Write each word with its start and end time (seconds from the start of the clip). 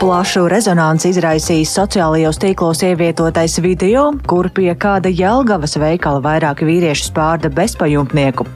Plašu 0.00 0.46
rezonanci 0.48 1.10
izraisījis 1.12 1.74
sociālajos 1.76 2.38
tīklos 2.40 2.80
ievietotais 2.88 3.58
video, 3.60 4.06
kur 4.24 4.46
pie 4.56 4.70
kāda 4.80 5.10
Jelgavas 5.12 5.76
veikala 5.76 6.22
vairāki 6.24 6.64
vīrieši 6.64 7.10
spārda 7.10 7.50
bezpajumtnieku. 7.52 8.46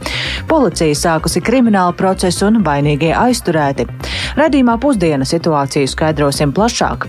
Policija 0.49 0.97
sākusi 0.97 1.45
kriminālu 1.45 1.93
procesu 2.01 2.49
un 2.49 2.63
vainīgie 2.65 3.13
aizturēti. 3.13 3.85
Redījumā 4.41 4.79
pusdiena 4.81 5.29
situāciju 5.29 5.93
skaidrosim 5.93 6.57
plašāk. 6.57 7.05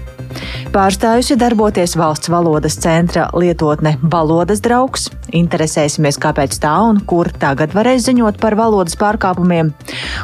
Pārstājusi 0.75 1.37
darboties 1.39 1.93
valsts 1.95 2.27
valodas 2.27 2.75
centra 2.83 3.29
lietotne 3.31 3.95
Valodas 4.01 4.59
draugs. 4.63 5.07
Interesēsimies, 5.35 6.17
kāpēc 6.21 6.57
tā 6.61 6.73
un 6.85 6.99
kur 7.07 7.29
tagad 7.41 7.73
varēs 7.75 8.05
ziņot 8.05 8.37
par 8.41 8.55
valodas 8.59 8.97
pārkāpumiem. 8.99 9.71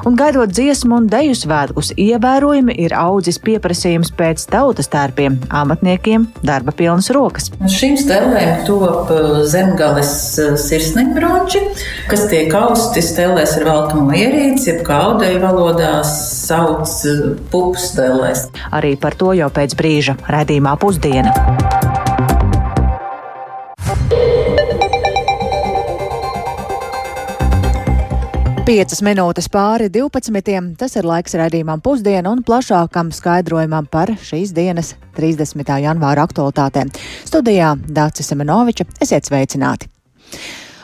Un 0.07 0.17
gaidot 0.19 0.51
dziesmu 0.51 0.99
un 0.99 1.07
deju 1.11 1.35
svētkus, 1.39 1.93
ievērojami 1.99 2.75
ir 2.83 2.95
audzis 2.97 3.39
pieprasījums 3.43 4.11
pēc 4.17 4.43
tautas 4.51 4.91
tērpiem, 4.91 5.39
amatniekiem, 5.61 6.27
darba 6.45 6.75
pilnas 6.75 7.09
rokas. 7.15 7.49
Šīm 7.71 7.97
stelēm 7.99 8.65
top 8.67 9.11
uh, 9.11 9.41
zemgales 9.49 10.13
uh, 10.41 10.53
sirsniņbronči, 10.59 11.63
kas 12.11 12.27
tiek 12.31 12.53
austi 12.59 13.03
stelēs 13.05 13.55
ar 13.59 13.67
velkamo 13.69 14.15
ierīci, 14.19 14.69
jeb 14.73 14.83
kā 14.87 15.01
audeju 15.07 15.41
valodās 15.43 16.13
sauc 16.45 16.85
uh, 17.07 17.23
pupu 17.51 17.79
stelēs. 17.81 18.47
Arī 18.75 18.93
par 18.99 19.17
to 19.19 19.33
jau 19.37 19.49
pēc 19.53 19.75
brīža 19.79 20.00
raidījumā 20.09 20.77
pusdiena. 20.81 21.33
Piecas 28.61 29.01
minūtes 29.03 29.49
pāri 29.51 29.89
12. 29.91 30.75
Tas 30.79 30.93
ir 30.95 31.07
laiks 31.09 31.33
raidījumam 31.35 31.81
pusdienu 31.83 32.31
un 32.31 32.43
plašākam 32.47 33.09
skaidrojumam 33.11 33.89
par 33.91 34.13
šīs 34.15 34.53
dienas 34.55 34.93
30. 35.17 35.65
janvāra 35.83 36.23
aktualitātēm. 36.23 36.93
Studijā 37.27 37.73
Dācis 37.89 38.31
Semenoviča, 38.31 38.87
esiet 39.03 39.27
sveicināti! 39.27 39.89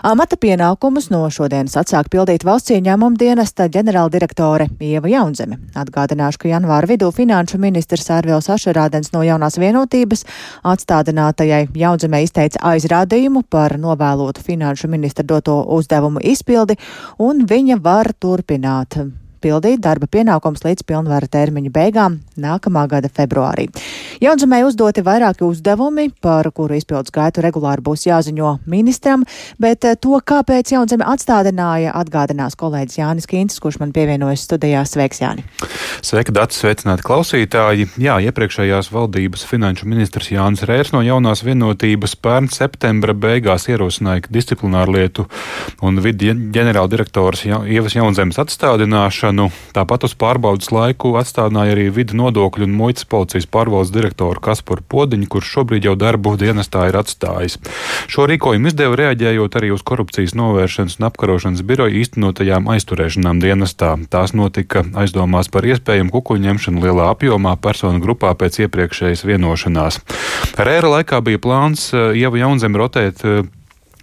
Amata 0.07 0.37
pienākumus 0.39 1.09
no 1.11 1.25
šodienas 1.27 1.73
atsāk 1.81 2.07
pildīt 2.13 2.45
valsts 2.47 2.71
ieņēmuma 2.71 3.19
dienesta 3.19 3.65
ģenerāldirektore 3.73 4.69
Ieva 4.79 5.11
Jaunzeme. 5.11 5.57
Atgādināšu, 5.75 6.39
ka 6.45 6.51
janvāra 6.53 6.87
vidū 6.87 7.09
finanšu 7.11 7.59
ministrs 7.59 8.07
Ārvils 8.15 8.47
Ašerādens 8.55 9.11
no 9.11 9.25
jaunās 9.27 9.59
vienotības 9.59 10.23
atstādinātajai 10.63 11.67
Jaunzemē 11.83 12.23
izteica 12.23 12.63
aizrādījumu 12.71 13.43
par 13.51 13.75
novēlotu 13.75 14.47
finanšu 14.47 14.87
ministra 14.87 15.27
doto 15.27 15.59
uzdevumu 15.75 16.23
izpildi, 16.23 16.79
un 17.19 17.43
viņa 17.43 17.81
var 17.83 18.15
turpināt 18.15 19.01
pildīt 19.47 19.83
darba 19.83 20.09
pienākums 20.11 20.65
līdz 20.65 20.83
pilnvara 20.87 21.31
termiņa 21.31 21.71
beigām 21.71 22.19
nākamā 22.37 22.85
gada 22.91 23.09
februārī. 23.11 23.67
Jaunzemē 24.23 24.63
uzdoti 24.67 25.03
vairāki 25.05 25.45
uzdevumi, 25.47 26.09
par 26.21 26.49
kuru 26.55 26.77
izpildus 26.77 27.13
gaitu 27.13 27.43
regulāri 27.45 27.83
būs 27.85 28.07
jāziņo 28.07 28.57
ministram, 28.69 29.23
bet 29.61 29.85
eh, 29.85 29.97
to, 30.01 30.17
kāpēc 30.17 30.73
Jaunzeme 30.73 31.05
atstādināja, 31.07 31.93
atgādinās 31.97 32.57
kolēģis 32.59 32.99
Jānis 32.99 33.29
Kīncis, 33.29 33.61
kurš 33.63 33.79
man 33.83 33.93
pievienojas 33.95 34.45
studijā. 34.47 34.83
Sveiks, 34.87 35.21
Jāni! 35.21 35.45
Sveika, 36.05 36.33
Dats, 36.33 36.59
sveicināti 36.61 37.05
klausītāji! 37.05 37.87
Jā, 38.01 38.17
iepriekšējās 38.27 38.91
valdības 38.93 39.45
finanšu 39.49 39.87
ministrs 39.89 40.31
Jānis 40.33 40.65
Rērs 40.67 40.93
no 40.95 41.03
jaunās 41.05 41.43
vienotības 41.45 42.17
pērn 42.21 42.49
septembra 42.53 43.15
beigās 43.17 43.67
ierosināja 43.71 44.25
disciplināru 44.33 44.97
lietu 44.97 45.27
un 45.85 46.01
vidi 46.03 46.33
ģenerāldirektors 46.33 47.45
Ievas 47.47 47.95
Jaunzemes 47.97 48.39
atstādināšanu 48.41 49.36
iecelšanu. 49.37 49.51
Tāpat 49.73 50.05
uz 50.05 50.15
pārbaudas 50.17 50.71
laiku 50.71 51.15
atstādināja 51.17 51.75
arī 51.75 51.89
vidu 51.93 52.17
nodokļu 52.17 52.65
un 52.65 52.73
muitas 52.73 53.05
policijas 53.05 53.45
pārvaldes 53.45 53.91
direktoru 53.93 54.41
Kasparu 54.41 54.83
Podiņu, 54.89 55.27
kurš 55.27 55.51
šobrīd 55.53 55.85
jau 55.85 55.95
darbu 55.95 56.37
dienestā 56.37 56.87
ir 56.89 56.97
atstājis. 56.97 57.59
Šo 58.07 58.27
rīkojumu 58.27 58.67
izdeva 58.67 58.95
reaģējot 58.97 59.57
arī 59.59 59.71
uz 59.71 59.83
korupcijas 59.83 60.35
novēršanas 60.35 60.97
un 60.99 61.07
apkarošanas 61.09 61.63
biroja 61.63 61.93
īstenotajām 62.01 62.67
aizturēšanām 62.73 63.41
dienestā. 63.41 63.97
Tās 64.09 64.33
notika 64.33 64.83
aizdomās 64.97 65.49
par 65.49 65.67
iespējamu 65.67 66.13
kukuļņemšanu 66.15 66.81
lielā 66.83 67.11
apjomā 67.13 67.57
personu 67.61 68.01
grupā 68.01 68.33
pēc 68.37 68.63
iepriekšējas 68.65 69.25
vienošanās. 69.27 70.01
Rēra 70.57 70.97
laikā 70.97 71.21
bija 71.21 71.41
plāns 71.41 71.91
Ieva 71.93 72.41
Jaunzem 72.41 72.75
rotēt 72.77 73.23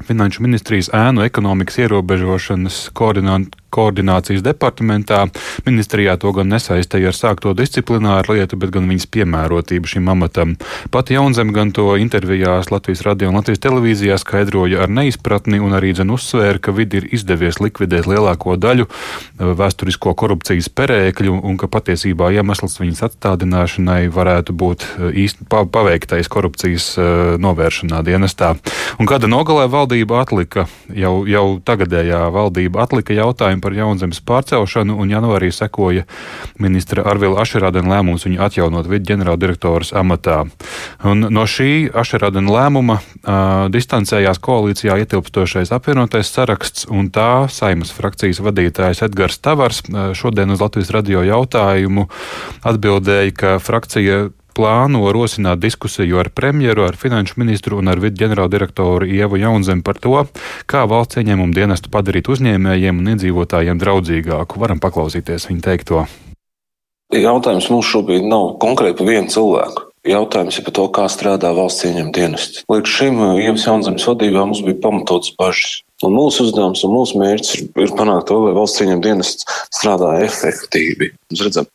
Finanšu 0.03 0.43
ministrijas 0.43 0.89
ēnu 0.91 1.23
ekonomikas 1.23 1.77
ierobežošanas 1.85 2.79
koordināt, 2.99 3.55
koordinācijas 3.75 4.45
departamentā. 4.45 5.25
Ministrijā 5.67 6.17
to 6.21 6.33
gan 6.37 6.53
nesaistīja 6.55 7.11
ar 7.11 7.19
sākto 7.19 7.55
disciplināru 7.59 8.39
lietu, 8.39 8.59
bet 8.61 8.73
gan 8.75 8.89
viņas 8.91 9.09
piemērotību 9.15 9.91
šim 9.95 10.11
amatam. 10.13 10.57
Pat 10.95 11.11
Jaunzem 11.15 11.53
gan 11.55 11.73
to 11.75 11.95
intervijās 12.01 12.71
Latvijas 12.73 13.05
radio 13.07 13.31
un 13.31 13.39
Latvijas 13.41 13.63
televīzijā 13.65 14.19
skaidroja 14.21 14.85
ar 14.85 14.93
neizpratni 14.93 15.61
un 15.63 15.75
arī 15.77 15.95
dzen 15.97 16.13
uzsvēra, 16.15 16.61
ka 16.63 16.75
vidi 16.77 17.01
ir 17.01 17.09
izdevies 17.17 17.61
likvidēt 17.63 18.09
lielāko 18.11 18.57
daļu 18.61 18.87
eh, 18.87 19.53
vēsturisko 19.59 20.15
korupcijas 20.19 20.71
perēkļu 20.71 21.41
un 21.43 21.59
ka 21.61 21.71
patiesībā 21.71 22.31
iemesls 22.37 22.79
viņas 22.81 23.05
atstādināšanai 23.09 24.07
varētu 24.15 24.57
būt 24.57 24.87
eh, 24.87 25.21
īsti 25.25 25.49
paveiktais 25.51 26.31
korupcijas 26.33 26.91
eh, 26.99 27.13
novēršanā 27.43 28.03
dienestā. 28.07 28.55
Un 29.01 29.11
gada 29.11 29.31
nogalē 29.31 29.67
valdība 29.71 30.21
atlika, 30.23 30.69
jau, 30.95 31.15
jau 31.29 31.47
tagadējā 31.65 32.25
valdība 32.35 32.85
atlika 32.85 33.17
jautājumu 33.17 33.64
par 33.65 33.77
jaunzemes 33.77 34.21
pārcelšanu, 34.29 34.99
un 35.01 35.13
janvārī 35.13 35.49
sekoja 35.55 36.05
ministra 36.61 37.07
Arvila 37.09 37.41
Ašerādena 37.45 37.97
lēmums 37.97 38.27
viņu 38.29 38.43
atjaunot 38.45 38.89
vidu 38.91 39.09
ģenerāldirektoras 39.13 39.95
amatā. 39.97 40.43
Un 41.09 41.29
no 41.33 41.47
šī 41.49 41.89
Ašerādena 42.05 42.53
lēmuma 42.55 43.01
uh, 43.01 43.67
distancējās 43.73 44.43
koalīcijā 44.45 45.01
ietilpstošais 45.05 45.73
apvienotais 45.75 46.31
saraksts, 46.31 46.89
un 46.93 47.11
tā 47.15 47.47
saimas 47.53 47.93
frakcijas 47.97 48.43
vadītājs 48.45 49.05
Edgars 49.09 49.41
Tavars 49.41 49.83
šodien 50.15 50.53
uz 50.55 50.63
Latvijas 50.63 50.93
radio 50.95 51.25
jautājumu 51.25 52.09
atbildēja, 52.69 53.37
ka 53.37 53.59
frakcija 53.63 54.27
plāno 54.55 55.05
rosināt 55.15 55.61
diskusiju 55.63 56.21
ar 56.23 56.31
premjeru, 56.35 56.87
ar 56.89 56.99
finanšu 56.99 57.41
ministru 57.43 57.79
un 57.83 57.91
ar 57.93 58.01
vidu 58.03 58.23
ģenerāldirektoru 58.23 59.09
Ievu 59.11 59.41
Jaunzemi 59.43 59.85
par 59.87 60.01
to, 60.03 60.17
kā 60.71 60.85
valsts 60.91 61.21
ieņēmumu 61.21 61.57
dienestu 61.57 61.93
padarīt 61.95 62.31
uzņēmējiem 62.33 63.01
un 63.03 63.15
iedzīvotājiem 63.15 63.81
draudzīgāku. 63.83 64.63
Varam 64.63 64.83
paklausīties 64.83 65.51
viņa 65.51 65.67
teikto. 65.69 66.05
Jautājums 67.15 67.69
mums 67.71 67.91
šobrīd 67.91 68.25
nav 68.27 68.57
konkrēti 68.63 69.03
par 69.03 69.11
vienu 69.13 69.31
cilvēku. 69.31 69.91
Jautājums 70.05 70.59
ir 70.59 70.65
par 70.67 70.75
to, 70.77 70.85
kā 70.93 71.05
strādā 71.09 71.55
valsts 71.57 71.87
ieņem 71.89 72.11
dienests. 72.13 72.65
Līdz 72.69 72.91
šim 72.91 73.21
Ievas 73.41 73.65
Jaunzemes 73.65 74.05
vadībā 74.09 74.43
mums 74.45 74.61
bija 74.65 74.81
pamatots 74.83 75.33
bažas. 75.39 75.84
Un 76.03 76.11
mūsu 76.11 76.49
uzdevums 76.49 76.83
un 76.85 76.91
mūsu 76.91 77.21
mērķis 77.21 77.53
ir, 77.55 77.67
ir 77.85 77.93
panākt 77.95 78.27
to, 78.27 78.41
lai 78.43 78.55
valsts 78.57 78.83
ieņem 78.83 79.03
dienests 79.05 79.47
strādā 79.71 80.11
efektīvi. 80.25 81.13
Mēs 81.31 81.45
redzam, 81.47 81.69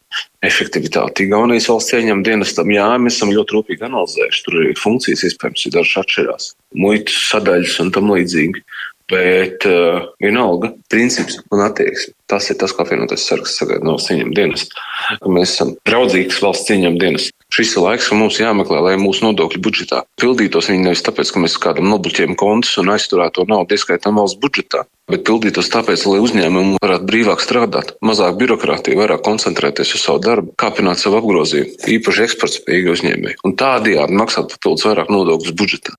efektivitāti. 0.46 1.28
Igaunijas 1.28 1.70
valsts 1.72 1.96
ieņem 1.96 2.26
dienestam, 2.28 2.72
jā, 2.74 2.90
mēs 3.00 3.16
esam 3.16 3.32
ļoti 3.32 3.56
rūpīgi 3.56 3.88
analizējuši. 3.88 4.44
Tur 4.46 4.60
ir 4.66 4.82
funkcijas, 4.82 5.24
iespējams, 5.30 5.66
ir 5.66 5.76
dažas 5.78 6.02
atšķirās, 6.04 6.50
muitas 6.84 7.22
sadaļas 7.30 7.80
un 7.86 7.94
tam 7.96 8.12
līdzīgi. 8.12 8.64
Bet 9.10 9.66
uh, 9.66 10.06
vienalga, 10.22 10.74
princips 10.92 11.40
un 11.50 11.64
attieksme. 11.66 12.14
Tas 12.30 12.46
ir 12.52 12.60
tas, 12.62 12.76
ko 12.76 12.84
apvienotais 12.84 13.24
sargs 13.26 13.56
sagaida 13.58 13.86
no 13.86 13.98
ieņem 13.98 14.36
dienesta. 14.38 14.84
Mēs 15.26 15.56
esam 15.56 15.74
draudzīgs 15.90 16.42
valsts 16.46 16.70
ieņem 16.76 17.00
dienesta. 17.02 17.34
Šis 17.50 17.72
ir 17.74 17.82
laiks, 17.82 18.06
kad 18.12 18.20
mums 18.20 18.38
jāmeklē, 18.38 18.78
lai 18.86 18.98
mūsu 19.02 19.26
nodokļu 19.26 19.62
budžetā 19.66 20.04
pildītos 20.22 20.70
viņi 20.70 20.84
nevis 20.86 21.02
tāpēc, 21.06 21.32
ka 21.34 21.42
mēs 21.42 21.58
kādam 21.62 21.90
nobloķējam 21.90 22.36
kontus 22.38 22.76
un 22.78 22.92
aizturēto 22.94 23.48
naudu 23.50 23.74
ieskaitām 23.74 24.20
valsts 24.22 24.38
budžetā, 24.44 24.84
bet 25.10 25.26
pildītos 25.26 25.72
tāpēc, 25.74 26.04
lai 26.12 26.20
uzņēmumi 26.22 26.78
varētu 26.84 27.08
brīvāk 27.10 27.42
strādāt, 27.42 27.96
mazāk 28.06 28.38
birokrātija, 28.38 29.00
vairāk 29.02 29.26
koncentrēties 29.26 29.96
uz 29.98 30.06
savu 30.06 30.22
darbu, 30.28 30.54
kāpināt 30.62 31.02
savu 31.02 31.18
apgrozījumu, 31.24 31.80
īpaši 31.98 32.28
eksportspējīgi 32.28 32.94
uzņēmēji 32.94 33.42
un 33.50 33.58
tādējādi 33.64 34.22
maksāt 34.22 34.54
papildus 34.54 34.86
vairāk 34.92 35.10
nodokļus 35.16 35.58
budžetā. 35.58 35.98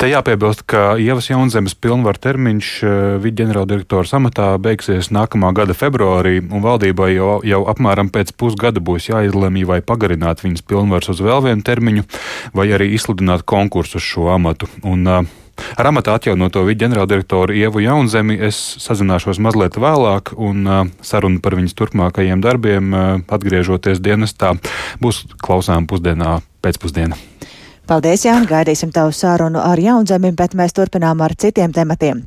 Te 0.00 0.08
jāpiebilst, 0.08 0.62
ka 0.68 0.94
Ievas 1.00 1.28
Jaunzemes 1.30 1.74
pilnvaru 1.76 2.20
termiņš 2.22 2.68
eh, 2.84 2.92
viģenerāldirektora 3.24 4.08
amatā 4.20 4.46
beigsies 4.62 5.10
nākamā 5.14 5.52
gada 5.56 5.76
februārī, 5.76 6.38
un 6.40 6.64
valdībai 6.64 7.10
jau, 7.14 7.40
jau 7.46 7.60
apmēram 7.70 8.10
pēc 8.12 8.32
pusgada 8.40 8.80
būs 8.80 9.10
jāizlemj, 9.10 9.66
vai 9.68 9.80
pagarināt 9.84 10.44
viņas 10.44 10.64
pilnvaras 10.64 11.12
uz 11.12 11.20
vēl 11.24 11.44
vienu 11.48 11.66
termiņu, 11.66 12.06
vai 12.56 12.70
arī 12.72 12.92
izsludināt 12.96 13.44
konkursu 13.48 14.00
uz 14.00 14.08
šo 14.08 14.30
amatu. 14.36 14.70
Un, 14.86 15.06
uh, 15.06 15.36
Ar 15.76 15.90
amatā 15.90 16.14
atjaunoto 16.16 16.62
vidu 16.64 16.86
ģenerāldirektoru 16.86 17.52
Ievu 17.52 17.82
Jaunzemi 17.84 18.38
es 18.46 18.56
sazināšos 18.80 19.42
mazliet 19.44 19.76
vēlāk, 19.76 20.32
un 20.40 20.64
uh, 20.64 20.78
saruna 21.04 21.42
par 21.44 21.58
viņas 21.58 21.76
turpmākajiem 21.76 22.40
darbiem, 22.40 22.94
atgriežoties 23.28 24.00
dienestā, 24.00 24.54
būs 25.04 25.26
klausām 25.44 25.84
pusdienā 25.90 26.38
pēcpusdienā. 26.64 27.20
Paldies, 27.90 28.22
Jāni! 28.22 28.46
Gaidīsim 28.46 28.92
tavu 28.94 29.10
sarunu 29.10 29.58
ar 29.58 29.80
jaunzemi, 29.82 30.30
bet 30.38 30.52
mēs 30.54 30.70
turpinām 30.76 31.18
ar 31.26 31.32
citiem 31.34 31.72
tematiem. 31.74 32.20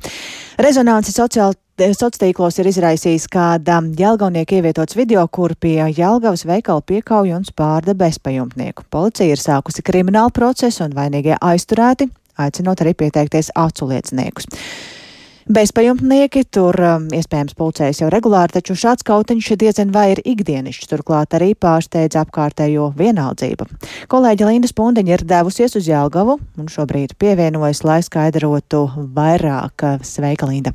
Rezonanci 0.59 1.13
sociāli 1.15 1.55
sociālos 1.79 2.19
tīklos 2.19 2.59
ir 2.59 2.67
izraisījis 2.67 3.29
kāda 3.31 3.77
Jelgavnieka 3.95 4.57
ievietots 4.57 4.97
video, 4.99 5.23
kur 5.31 5.55
pie 5.55 5.77
Jelgavas 5.95 6.43
veikala 6.43 6.83
piekauja 6.83 7.37
un 7.39 7.47
spārda 7.47 7.95
bezpajumtnieku. 7.95 8.83
Policija 8.91 9.31
ir 9.31 9.39
sākusi 9.39 9.85
kriminālu 9.87 10.35
procesu 10.35 10.83
un 10.83 10.97
vainīgie 10.99 11.39
aizturēti, 11.39 12.09
aicinot 12.43 12.83
arī 12.83 12.93
pieteikties 12.99 13.53
aculieciniekus. 13.55 14.51
Bezpajumtnieki 15.43 16.45
tur 16.47 16.77
um, 16.79 17.09
iespējams 17.11 17.57
pulcējas 17.59 17.99
jau 17.99 18.07
regulāri, 18.13 18.55
taču 18.55 18.77
šāds 18.79 19.03
kautiņš 19.03 19.49
diezgan 19.59 19.91
vai 19.91 20.13
ir 20.13 20.21
ikdienišķs, 20.23 20.87
turklāt 20.87 21.35
arī 21.35 21.51
pārsteidz 21.59 22.15
apkārtējo 22.21 22.93
vienaldzību. 22.95 23.67
Kolēģi 24.13 24.47
Linda 24.47 24.71
Spundiņa 24.71 25.17
ir 25.17 25.25
devusies 25.27 25.75
uz 25.75 25.91
Jelgavu 25.91 26.37
un 26.39 26.71
šobrīd 26.71 27.17
pievienojas, 27.19 27.83
lai 27.83 27.99
skaidrotu 28.07 28.85
vairāk. 28.95 29.87
Sveika, 30.07 30.47
Linda! 30.47 30.71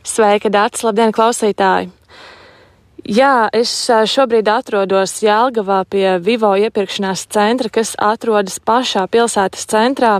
Sveika, 0.00 0.48
Dārts! 0.48 0.80
Labdien, 0.86 1.12
klausītāji! 1.12 1.92
Jā, 3.08 3.48
es 3.56 3.70
šobrīd 3.88 4.48
atrodos 4.50 5.14
Jēlgavā 5.24 5.78
pie 5.88 6.18
Vivo 6.20 6.50
iepirkšanās 6.58 7.22
centra, 7.32 7.70
kas 7.72 7.94
atrodas 7.96 8.58
pašā 8.60 9.06
pilsētas 9.10 9.64
centrā, 9.70 10.16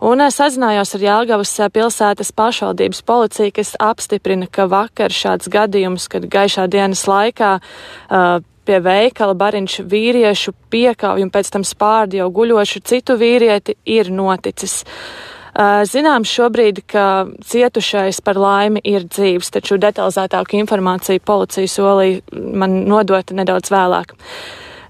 un 0.00 0.24
sazinājos 0.32 0.94
ar 0.96 1.04
Jēlgavas 1.06 1.52
pilsētas 1.74 2.32
pašvaldības 2.36 3.02
policiju, 3.08 3.52
kas 3.58 3.74
apstiprina, 3.80 4.48
ka 4.48 4.68
vakar 4.70 5.12
šāds 5.12 5.50
gadījums, 5.52 6.08
kad 6.08 6.28
gaišā 6.30 6.68
dienas 6.72 7.04
laikā 7.10 7.52
uh, 7.58 8.40
pie 8.64 8.78
veikala 8.80 9.36
bariņš 9.36 9.82
vīriešu 9.92 10.54
piekauju 10.72 11.26
un 11.26 11.34
pēc 11.34 11.52
tam 11.52 11.66
spārdi 11.66 12.22
jau 12.22 12.30
guļošu 12.32 12.84
citu 12.86 13.18
vīrieti 13.20 13.76
ir 13.84 14.12
noticis. 14.14 14.82
Uh, 14.86 15.32
Zināms 15.52 16.30
šobrīd, 16.32 16.80
ka 16.88 17.26
cietušais 17.44 18.22
par 18.24 18.38
laimi 18.40 18.80
ir 18.88 19.04
dzīves, 19.04 19.50
taču 19.52 19.76
detalizētāku 19.76 20.56
informāciju 20.62 21.20
policija 21.28 21.68
solīja 21.68 22.22
man 22.32 22.84
nodot 22.88 23.34
nedaudz 23.36 23.68
vēlāk. 23.72 24.16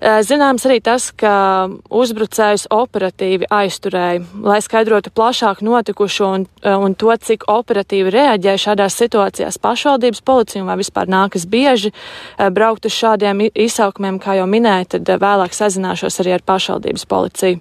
Eh, 0.02 0.19
zināms 0.26 0.64
arī 0.66 0.81
tas, 0.82 1.12
ka 1.14 1.70
uzbrucējs 1.94 2.64
operatīvi 2.75 3.46
aizturēja, 3.54 4.25
lai 4.43 4.56
skaidrotu 4.58 5.12
plašāk 5.14 5.60
notikušo 5.62 6.31
un, 6.34 6.46
eh, 6.62 6.75
un 6.75 6.96
to, 6.99 7.14
cik 7.14 7.44
operatīvi 7.46 8.10
reaģē 8.10 8.56
šādās 8.58 8.96
situācijās 8.99 9.60
pašvaldības 9.62 10.20
policija 10.26 10.62
un 10.62 10.66
vai 10.66 10.76
vispār 10.81 11.06
nākas 11.06 11.46
bieži 11.46 11.93
eh, 11.93 12.50
braukt 12.50 12.84
uz 12.84 12.96
šādiem 12.96 13.44
izsaukumiem, 13.54 14.19
kā 14.19 14.34
jau 14.40 14.46
minēju, 14.50 14.88
tad 14.96 15.12
vēlāk 15.22 15.54
sazināšos 15.54 16.19
arī 16.19 16.34
ar 16.34 16.43
pašvaldības 16.50 17.06
policiju. 17.06 17.60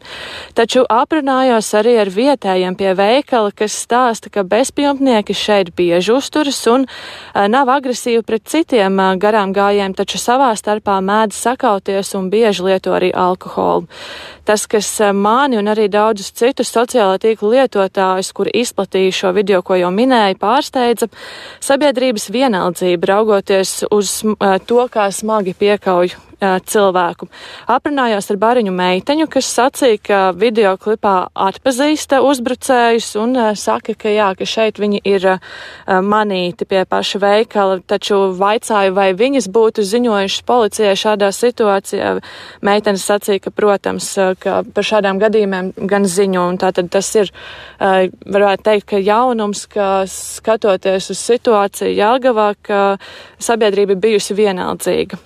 Taču 0.58 0.82
aprunājos 0.90 1.70
arī 1.78 2.00
ar 2.02 2.10
vietējiem 2.10 2.76
pie 2.76 2.96
veikala, 2.98 3.54
kas 3.54 3.78
stāsta, 3.86 4.34
ka 4.34 4.42
bezpilntnieki 4.42 5.38
šeit 5.38 5.76
bieži 5.76 6.18
uzturas 6.18 6.66
un 6.66 6.88
nav 7.36 7.70
agresīvi 7.70 8.26
pret 8.26 8.50
citiem 8.50 8.98
garām 9.22 9.54
gājiem, 9.54 9.94
taču 9.94 10.18
savā 10.18 10.56
starpā 10.58 10.98
mēdz 11.06 11.38
sakauties 11.38 12.16
un 12.18 12.31
bieži 12.32 12.66
lieto 12.66 12.96
arī 12.96 13.12
alkoholu. 13.14 13.88
Tas, 14.48 14.66
kas 14.72 14.90
eh, 15.04 15.12
mani 15.14 15.60
un 15.60 15.70
arī 15.72 15.90
daudzus 15.92 16.34
citus 16.38 16.72
sociālā 16.74 17.20
tīkla 17.22 17.54
lietotājus, 17.56 18.32
kuri 18.34 18.56
izplatīja 18.64 19.14
šo 19.20 19.36
video, 19.38 19.62
ko 19.62 19.78
jau 19.80 19.92
minēju, 19.94 20.40
pārsteidza 20.42 21.12
sabiedrības 21.62 22.32
vienaldzība, 22.34 23.14
raugoties 23.14 23.82
uz 23.92 24.18
eh, 24.26 24.58
to, 24.66 24.84
kā 24.92 25.12
smagi 25.14 25.56
piekauj 25.60 26.31
cilvēku. 26.42 27.28
Aprunājos 27.70 28.32
ar 28.34 28.38
bariņu 28.42 28.72
meiteņu, 28.74 29.28
kas 29.30 29.50
sacīja, 29.54 30.00
ka 30.02 30.20
video 30.34 30.74
klipā 30.82 31.30
atpazīsta 31.38 32.22
uzbrucējus 32.26 33.12
un 33.22 33.38
saka, 33.54 33.94
ka 33.94 34.10
jā, 34.10 34.32
ka 34.40 34.48
šeit 34.50 34.82
viņi 34.82 35.04
ir 35.06 35.28
manīti 35.86 36.66
pie 36.66 36.82
paša 36.90 37.22
veikala, 37.22 37.80
taču 37.86 38.32
vaicāju, 38.40 38.96
vai 38.98 39.12
viņas 39.18 39.50
būtu 39.54 39.86
ziņojušas 39.86 40.46
policijai 40.50 40.96
šādā 40.98 41.30
situācijā. 41.36 42.16
Meitenes 42.66 43.06
sacīja, 43.06 43.44
ka, 43.46 43.54
protams, 43.54 44.10
ka 44.42 44.62
par 44.66 44.88
šādām 44.88 45.22
gadījumiem 45.22 45.74
gan 45.90 46.10
ziņo, 46.10 46.48
un 46.50 46.58
tātad 46.62 46.90
tas 46.90 47.12
ir, 47.22 47.30
varētu 47.78 48.66
teikt, 48.66 48.88
ka 48.90 49.02
jaunums, 49.02 49.68
ka 49.70 49.92
skatoties 50.10 51.12
uz 51.14 51.22
situāciju 51.22 51.94
Jelgavā, 51.94 52.50
ka 52.66 52.82
sabiedrība 53.42 54.00
bijusi 54.02 54.34
vienaldzīga. 54.38 55.22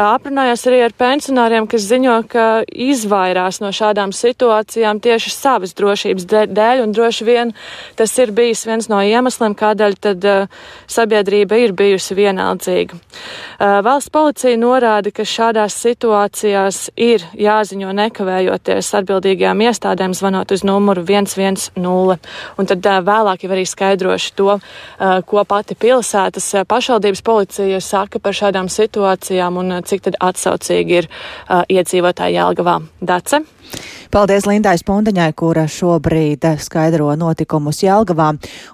Aprunājos 0.00 0.57
Sarunājos 0.58 0.72
arī 0.72 0.78
ar 0.82 0.94
pensionāriem, 0.98 1.66
kas 1.70 1.84
ziņo, 1.86 2.14
ka 2.26 2.44
izvairās 2.66 3.60
no 3.62 3.70
šādām 3.70 4.10
situācijām 4.10 4.98
tieši 4.98 5.30
savas 5.30 5.74
drošības 5.78 6.24
dēļ, 6.26 6.82
un 6.82 6.92
droši 6.92 7.24
vien 7.24 7.52
tas 7.94 8.10
ir 8.18 8.32
bijis 8.34 8.64
viens 8.66 8.88
no 8.90 8.98
iemesliem, 8.98 9.54
kādēļ 9.54 9.94
tad 10.02 10.24
uh, 10.26 10.48
sabiedrība 10.90 11.60
ir 11.62 11.74
bijusi 11.78 12.16
vienaldzīga. 12.18 12.98
Uh, 12.98 13.78
valsts 13.86 14.10
policija 14.10 14.58
norāda, 14.58 15.12
ka 15.14 15.22
šādās 15.22 15.76
situācijās 15.78 16.90
ir 16.96 17.22
jāziņo 17.38 17.94
nekavējoties 17.94 18.90
atbildīgajām 18.98 19.62
iestādēm, 19.68 20.16
zvanot 20.18 20.50
uz 20.50 20.66
numuru 20.66 21.06
110, 21.06 21.70
un 21.78 22.70
tad 22.72 22.90
uh, 22.90 22.98
vēlāk 23.06 23.46
jau 23.46 23.52
arī 23.54 23.66
skaidrošu 23.68 24.34
to, 24.34 24.58
ko 25.28 25.42
pati 25.46 25.76
pilsētas 25.78 26.50
pašvaldības 26.66 27.22
policija 27.22 27.78
saka 27.84 28.18
par 28.18 28.34
šādām 28.34 28.66
situācijām 28.72 29.58
un 29.60 29.78
cik 29.86 30.08
tad 30.08 30.18
atsaucās 30.18 30.47
atsaucīgi 30.48 31.00
ir 31.02 31.08
uh, 31.08 31.62
iedzīvotāji 31.68 32.38
Jelgavā. 32.38 32.80
Dace? 33.00 33.44
Paldies 34.08 34.46
Lindai 34.48 34.78
Spundiņai, 34.80 35.34
kura 35.36 35.66
šobrīd 35.68 36.46
skaidro 36.64 37.10
notikumus 37.20 37.82
Jelgavā, 37.82 38.30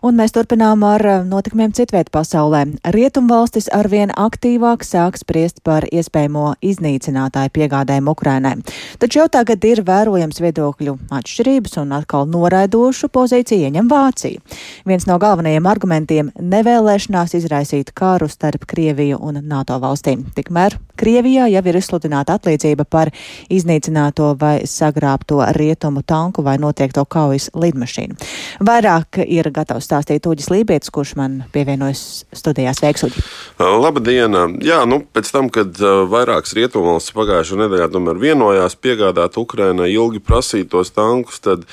un 0.06 0.14
mēs 0.14 0.30
turpinām 0.36 0.84
ar 0.86 1.02
notikumiem 1.26 1.72
citviet 1.74 2.12
pasaulē. 2.14 2.60
Rietumvalstis 2.94 3.66
arvien 3.74 4.12
aktīvāk 4.14 4.86
sāk 4.86 5.18
spriest 5.18 5.58
par 5.66 5.88
iespējamo 5.90 6.52
iznīcinātāju 6.62 7.50
piegādēm 7.58 8.12
Ukrainai. 8.12 8.60
Taču 9.02 9.24
jau 9.24 9.26
tagad 9.38 9.66
ir 9.66 9.82
vērojams 9.82 10.38
viedokļu 10.44 10.94
atšķirības 11.18 11.80
un 11.82 11.96
atkal 11.98 12.30
noraidošu 12.30 13.10
pozīciju 13.10 13.66
ieņem 13.66 13.90
Vācija. 13.90 14.38
Viens 14.86 15.08
no 15.10 15.18
galvenajiem 15.18 15.66
argumentiem- 15.66 16.30
nevēlēšanās 16.54 17.34
izraisīt 17.42 17.90
kāru 17.90 18.30
starp 18.30 18.70
Krieviju 18.70 19.18
un 19.18 19.42
NATO 19.42 19.80
valstīm. 19.82 20.22
Tikmēr 20.38 20.78
Krievijā 20.94 21.50
jau 21.50 21.63
ir 21.70 21.78
izsludināta 21.80 22.38
atlīdzība 22.38 22.86
par 22.90 23.10
iznīcināto 23.52 24.32
vai 24.40 24.54
sagrābto 24.68 25.40
rietumu 25.56 26.04
tanku 26.06 26.44
vai 26.46 26.56
notiekto 26.62 27.04
kaujas 27.04 27.50
lidmašīnu. 27.54 28.18
Vairāk 28.64 29.22
ir 29.24 29.50
gatavs 29.54 29.88
stāstīt 29.88 30.26
Uģis 30.28 30.50
Lībietis, 30.52 30.92
kurš 30.94 31.14
man 31.20 31.42
pievienojas 31.54 32.24
studijās 32.34 32.82
Veiksuģi. 32.84 33.24
Labdien! 33.58 34.38
Jā, 34.64 34.84
nu, 34.88 35.02
pēc 35.04 35.30
tam, 35.34 35.50
kad 35.52 35.78
vairākas 36.10 36.56
rietumvalstis 36.58 37.16
pagājušajā 37.16 37.64
nedēļā 37.64 37.90
tomēr 37.94 38.22
vienojās 38.22 38.78
piegādāt 38.80 39.38
Ukrainai 39.40 39.92
ilgi 39.92 40.22
prasītos 40.24 40.94
tankus, 40.94 41.42
tad 41.44 41.68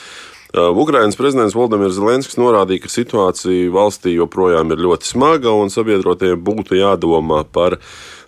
Ukrainas 0.51 1.15
prezidents 1.15 1.55
Valdemirs 1.55 1.95
Zelenskis 1.95 2.35
norādīja, 2.35 2.83
ka 2.83 2.91
situācija 2.91 3.71
valstī 3.71 4.17
joprojām 4.17 4.73
ir 4.73 4.83
ļoti 4.83 5.07
smaga 5.07 5.53
un 5.55 5.71
sabiedrotiem 5.71 6.41
būtu 6.43 6.75
jādomā 6.75 7.45
par 7.47 7.77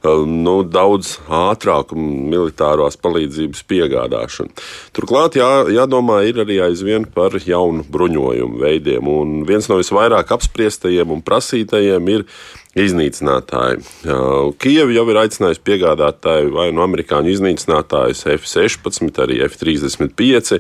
nu, 0.03 0.55
daudz 0.67 1.17
ātrāku 1.31 1.98
militārās 1.98 2.98
palīdzības 3.00 3.63
piegādāšanu. 3.69 4.51
Turklāt 4.95 5.38
jā, 5.39 5.51
jādomā 5.72 6.24
ir 6.27 6.41
arī 6.43 6.60
aizvien 6.65 7.07
par 7.07 7.38
jaunu 7.39 7.86
bruņojumu 7.89 8.60
veidiem, 8.63 9.07
un 9.07 9.39
viens 9.48 9.69
no 9.72 9.79
visvairāk 9.79 10.36
apspriestajiem 10.36 11.15
un 11.15 11.24
prasītajiem 11.24 12.12
ir 12.17 12.27
iznīcinātāji. 12.74 13.83
Kieva 14.62 14.93
jau 14.95 15.03
ir 15.12 15.19
aicinājusi 15.22 15.62
piegādātāju 15.67 16.53
vai 16.55 16.67
no 16.72 16.79
nu 16.79 16.88
amerikāņu 16.88 17.29
iznīcinātājus 17.36 18.25
F-16, 18.33 19.22
arī 19.22 19.43
F-35, 19.45 20.57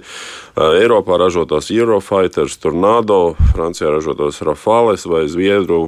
Eiropā 0.83 1.17
ražotos 1.23 1.71
Eurofighters, 1.73 2.59
Tornado, 2.61 3.33
Francijā 3.55 3.89
ražotos 3.95 4.43
Rafales 4.45 5.07
vai 5.09 5.25
Zviedru 5.31 5.87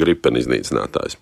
Gripen 0.00 0.40
iznīcinātājus. 0.40 1.20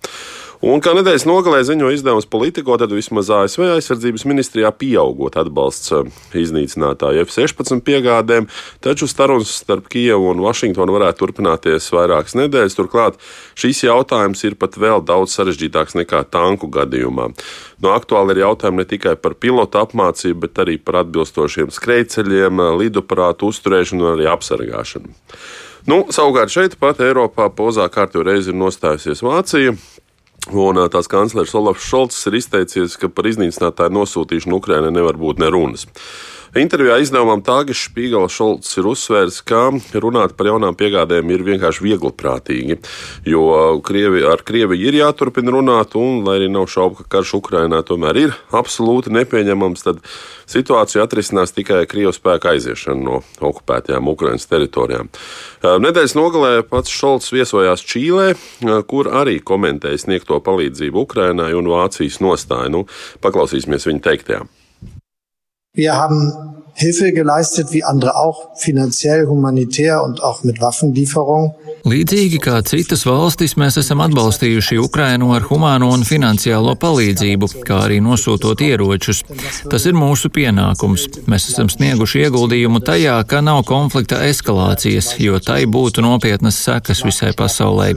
Un 0.65 0.81
kā 0.81 0.95
nedēļas 0.97 1.27
nogalē 1.29 1.59
ziņo 1.69 1.91
izdevums 1.93 2.25
Politico, 2.31 2.73
tad 2.81 2.93
vismaz 2.97 3.29
ASV 3.37 3.67
aizsardzības 3.75 4.23
ministrijā 4.25 4.71
pieaugot 4.73 5.35
atbalsts 5.37 5.91
eh, 5.93 6.07
iznīcinātāju 6.41 7.27
F-16 7.27 7.83
piegādēm, 7.85 8.47
taču 8.81 9.05
sarunas 9.11 9.51
starp 9.59 9.91
Kijevu 9.93 10.31
un 10.31 10.41
Vašingtonu 10.41 10.95
varētu 10.95 11.21
turpināties 11.21 11.91
vairākas 11.93 12.37
nedēļas. 12.41 12.77
Turklāt 12.79 13.19
šīs 13.61 13.83
jautājums 13.85 14.41
ir 14.49 14.57
pat 14.57 14.79
vēl 14.81 15.05
daudz 15.05 15.35
sarežģītāks 15.37 15.99
nekā 16.01 16.23
tanku 16.33 16.71
gadījumā. 16.73 17.29
No 17.85 17.93
aktuāli 17.93 18.33
ir 18.33 18.47
jautājumi 18.47 18.81
ne 18.81 18.89
tikai 18.89 19.19
par 19.21 19.37
pilotu 19.37 19.83
apmācību, 19.83 20.47
bet 20.47 20.63
arī 20.65 20.79
par 20.81 21.03
atbilstošiem 21.03 21.75
skrejceļiem, 21.77 22.65
lidoparātu 22.81 23.53
uzturēšanu 23.53 24.07
un 24.07 24.15
arī 24.15 24.33
apsargāšanu. 24.33 25.13
Nu, 25.93 26.07
savukārt 26.09 26.49
šeit 26.49 26.79
pat 26.81 27.05
Eiropā 27.05 27.51
pozā 27.53 27.85
kārtībā 27.93 28.31
reizi 28.31 28.55
ir 28.55 28.57
nostājusies 28.57 29.21
Vācija. 29.21 29.77
Un 30.55 30.79
tās 30.87 31.09
kanclers 31.11 31.55
Olafs 31.59 31.83
Šolts 31.89 32.21
ir 32.31 32.37
izteicies, 32.39 32.95
ka 33.01 33.09
par 33.11 33.27
iznīcinātāju 33.27 33.91
nosūtīšanu 33.97 34.61
Ukrainai 34.61 34.93
nevar 34.95 35.19
būt 35.19 35.43
nerunas. 35.43 35.89
Intervijā 36.55 37.01
izdevumam 37.03 37.41
Tāgas 37.43 37.81
Špīgala 37.89 38.29
Šolts 38.31 38.77
ir 38.79 38.87
uzsvērs, 38.87 39.41
ka 39.43 39.73
runāt 39.99 40.37
par 40.39 40.47
jaunām 40.47 40.77
piegādēm 40.79 41.33
ir 41.35 41.43
vienkārši 41.43 41.83
viegliprātīgi, 41.83 42.77
jo 43.27 43.43
Krievi, 43.83 44.23
ar 44.31 44.45
Krieviju 44.47 44.87
ir 44.87 45.01
jāturpina 45.01 45.51
runāt, 45.57 45.99
un, 45.99 46.23
lai 46.23 46.37
arī 46.39 46.53
nav 46.55 46.69
šaubu, 46.71 47.03
ka 47.03 47.17
karš 47.17 47.35
Ukrainā 47.41 47.83
tomēr 47.83 48.23
ir 48.23 48.39
absolūti 48.55 49.11
nepieņemams, 49.19 49.83
tad 49.83 49.99
situāciju 50.47 51.03
atrisinās 51.03 51.57
tikai 51.59 51.83
Krievijas 51.91 52.23
spēka 52.23 52.55
aiziešana 52.55 53.03
no 53.03 53.23
okupētajām 53.43 54.15
Ukrainas 54.15 54.47
teritorijām. 54.47 55.11
Nedēļas 55.65 56.15
nogalē 56.15 56.57
pats 56.71 56.95
Šolts 56.95 57.35
viesojās 57.35 57.83
Čīlē, 57.83 58.31
kur 58.87 59.11
arī 59.11 59.41
komentēja 59.43 60.07
sniegto 60.07 60.39
palīdzību 60.39 61.03
Ukrainai 61.03 61.51
un 61.59 61.75
Vācijas 61.75 62.23
nostāju. 62.23 62.77
Nu, 62.79 62.91
paklausīsimies 63.27 63.91
viņa 63.91 64.07
teiktajā. 64.13 64.47
Wir 65.77 65.97
haben 65.97 66.64
Hilfe 66.77 67.13
geleistet, 67.13 67.73
wie 67.73 67.85
andere 67.85 68.17
auch, 68.17 68.49
finanziell, 68.57 69.27
humanitär 69.27 70.03
und 70.03 70.23
auch 70.23 70.43
mit 70.43 70.61
Waffenlieferungen. 70.61 71.53
Līdzīgi 71.85 72.39
kā 72.41 72.63
citas 72.65 73.03
valstis, 73.05 73.59
mēs 73.61 73.77
esam 73.77 74.01
atbalstījuši 74.01 74.79
Ukrainu 74.81 75.35
ar 75.37 75.45
humāno 75.51 75.91
un 75.93 76.01
finansiālo 76.09 76.73
palīdzību, 76.81 77.51
kā 77.69 77.83
arī 77.85 77.99
nosūtot 78.01 78.63
ieročus. 78.65 79.21
Tas 79.69 79.85
ir 79.85 79.93
mūsu 79.93 80.31
pienākums. 80.33 81.05
Mēs 81.29 81.51
esam 81.53 81.69
snieguši 81.69 82.23
ieguldījumu 82.25 82.81
tajā, 82.89 83.19
ka 83.29 83.43
nav 83.45 83.61
konflikta 83.69 84.23
eskalācijas, 84.25 85.11
jo 85.21 85.37
tai 85.45 85.67
būtu 85.69 86.01
nopietnas 86.07 86.63
sekas 86.65 87.05
visai 87.05 87.35
pasaulē. 87.37 87.91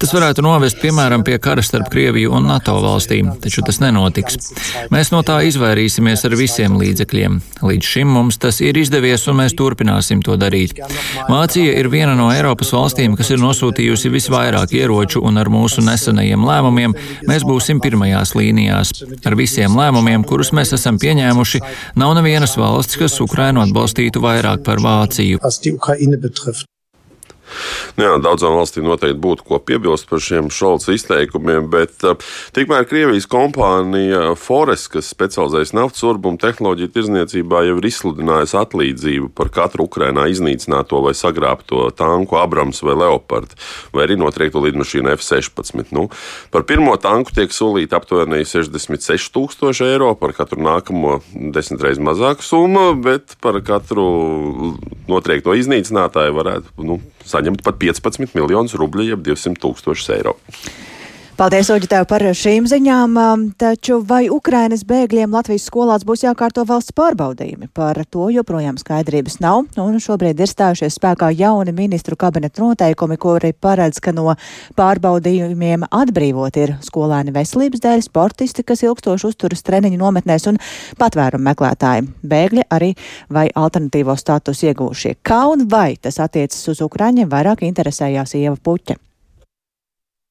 Tas 0.00 0.16
varētu 0.16 0.46
novest, 0.46 0.80
piemēram, 0.80 1.26
pie 1.28 1.36
kara 1.36 1.62
starp 1.62 1.92
Krieviju 1.92 2.32
un 2.40 2.48
NATO 2.48 2.78
valstīm, 2.80 3.34
taču 3.44 3.66
tas 3.68 3.82
nenotiks. 3.84 4.40
Mēs 4.94 5.12
no 5.12 5.20
tā 5.20 5.42
izvairīsimies 5.52 6.24
ar 6.24 6.38
visiem 6.40 6.80
līdzekļiem. 6.80 7.40
Līdz 7.60 7.92
šim 7.92 8.07
mums 8.12 8.38
tas 8.40 8.60
ir 8.64 8.78
izdevies, 8.80 9.26
un 9.30 9.38
mēs 9.40 9.56
turpināsim 9.58 10.22
to 10.24 10.36
darīt. 10.40 10.78
Vācija 11.28 11.74
ir 11.80 11.90
viena 11.92 12.14
no 12.18 12.30
Eiropas 12.32 12.72
valstīm, 12.74 13.16
kas 13.18 13.32
ir 13.34 13.42
nosūtījusi 13.42 14.12
visvairāk 14.14 14.74
ieroču, 14.78 15.22
un 15.24 15.40
ar 15.40 15.50
mūsu 15.52 15.84
nesenajiem 15.86 16.46
lēmumiem 16.48 16.96
mēs 17.28 17.46
būsim 17.48 17.82
pirmajās 17.84 18.34
līnijās. 18.38 18.94
Ar 19.24 19.38
visiem 19.38 19.76
lēmumiem, 19.78 20.24
kurus 20.28 20.54
mēs 20.56 20.74
esam 20.78 21.00
pieņēmuši, 21.02 21.62
nav 22.00 22.16
nevienas 22.18 22.56
valsts, 22.60 22.98
kas 23.00 23.20
Ukrainu 23.24 23.64
atbalstītu 23.66 24.24
vairāk 24.24 24.64
par 24.66 24.82
Vāciju. 24.84 25.42
Nu 27.98 28.06
jā, 28.06 28.14
daudzām 28.22 28.56
valstīm 28.58 28.86
noteikti 28.88 29.20
būtu 29.22 29.46
ko 29.48 29.58
piebilst 29.62 30.08
par 30.10 30.22
šiem 30.22 30.50
šolca 30.54 30.94
izteikumiem, 30.94 31.68
bet 31.72 32.04
uh, 32.06 32.18
tikmēr 32.56 32.86
Krievijas 32.88 33.28
kompānija 33.30 34.34
Forest, 34.38 34.90
kas 34.94 35.10
specializējas 35.12 35.74
naftas 35.76 36.04
urbumu 36.08 36.40
tehnoloģiju 36.42 36.92
tirzniecībā, 36.94 37.64
jau 37.68 37.78
ir 37.80 37.88
izsludinājusi 37.90 38.58
atlīdzību 38.60 39.32
par 39.38 39.52
katru 39.54 39.88
Ukrainā 39.88 40.28
iznīcināto 40.32 41.02
vai 41.04 41.14
sagrābto 41.18 41.88
tanku 41.96 42.38
Abrams 42.40 42.82
vai 42.86 42.96
Leopard, 42.98 43.54
vai 43.94 44.06
arī 44.06 44.18
notriektu 44.20 44.62
lidmašīnu 44.64 45.14
F-16. 45.16 45.92
Nu, 45.96 46.08
par 46.54 46.66
pirmo 46.68 46.94
tanku 47.00 47.34
tiek 47.34 47.54
solīta 47.54 47.98
aptuveni 47.98 48.44
66 48.48 49.32
tūkstoši 49.34 49.86
eiro, 49.88 50.12
par 50.18 50.34
katru 50.36 50.60
nākamo 50.64 51.18
desmit 51.54 51.84
reizes 51.84 52.02
mazāku 52.04 52.46
summu, 52.46 52.90
bet 53.02 53.36
par 53.44 53.60
katru 53.64 54.08
notriekto 55.08 55.56
iznīcinātāju 55.58 56.36
varētu 56.36 56.88
nu, 56.88 57.00
saņemt 57.28 57.64
pat 57.66 57.80
15 57.82 58.36
miljonus 58.38 58.76
rubļu, 58.78 59.10
jeb 59.12 59.24
200 59.26 59.60
tūkstošus 59.62 60.14
eiro. 60.16 60.38
Paldies, 61.38 61.68
Oģi, 61.70 61.86
tev 61.86 62.02
par 62.10 62.24
šīm 62.34 62.64
ziņām. 62.66 63.12
Um, 63.14 63.42
taču 63.54 64.00
vai 64.02 64.24
Ukrainas 64.26 64.80
bēgļiem 64.82 65.30
Latvijas 65.30 65.68
skolās 65.68 66.02
būs 66.02 66.24
jākārto 66.24 66.64
valsts 66.66 66.90
pārbaudījumi? 66.98 67.68
Par 67.78 68.00
to 68.10 68.26
joprojām 68.34 68.74
skaidrības 68.74 69.38
nav, 69.44 69.68
un 69.78 70.00
šobrīd 70.02 70.42
ir 70.42 70.50
stājušies 70.50 70.98
spēkā 70.98 71.30
jauni 71.38 71.76
ministru 71.78 72.18
kabineta 72.18 72.64
noteikumi, 72.64 73.20
kuri 73.22 73.52
paredz, 73.54 74.02
ka 74.02 74.10
no 74.10 74.34
pārbaudījumiem 74.74 75.86
atbrīvot 75.86 76.58
ir 76.58 76.74
skolēni 76.82 77.30
veselības 77.38 77.86
dēļ, 77.86 78.06
sportisti, 78.10 78.66
kas 78.66 78.82
ilgstoši 78.90 79.30
uzturas 79.30 79.62
treniņu 79.62 80.02
nometnēs 80.02 80.50
un 80.50 80.58
patvērumu 80.98 81.52
meklētāji, 81.52 82.08
bēgļi 82.26 82.66
arī 82.66 82.96
vai 83.30 83.46
alternatīvo 83.54 84.18
statusu 84.18 84.72
iegūšie. 84.72 85.20
Kā 85.22 85.44
un 85.54 85.68
vai 85.70 85.92
tas 86.02 86.18
attiecas 86.18 86.74
uz 86.74 86.82
Ukraiņiem, 86.82 87.30
vairāk 87.30 87.62
interesējās 87.70 88.34
Ieva 88.42 88.58
Puķa. 88.58 89.04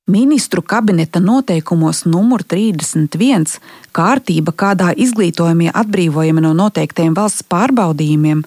Ministru 0.08 0.62
kabineta 0.62 1.20
noteikumos 1.20 2.06
numur 2.08 2.40
31 2.40 3.58
kārtība, 3.92 4.54
kādā 4.56 4.94
izglītojamie 4.96 5.68
atbrīvojami 5.76 6.44
no 6.46 6.54
noteiktiem 6.56 7.12
valsts 7.18 7.44
pārbaudījumiem, 7.52 8.46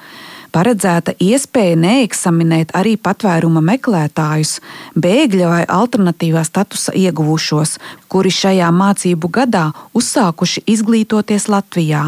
paredzēta 0.57 1.13
iespēja 1.21 1.77
neeksaminēt 1.83 2.73
arī 2.81 2.95
patvēruma 2.97 3.61
meklētājus, 3.75 4.55
bēgļa 4.97 5.51
vai 5.53 5.61
alternatīvā 5.69 6.47
statusa 6.49 6.97
ieguvušos, 6.97 7.77
kuri 8.09 8.33
šajā 8.33 8.73
mācību 8.81 9.29
gadā 9.29 9.67
uzsākuši 9.93 10.65
izglītoties 10.65 11.51
Latvijā 11.53 12.07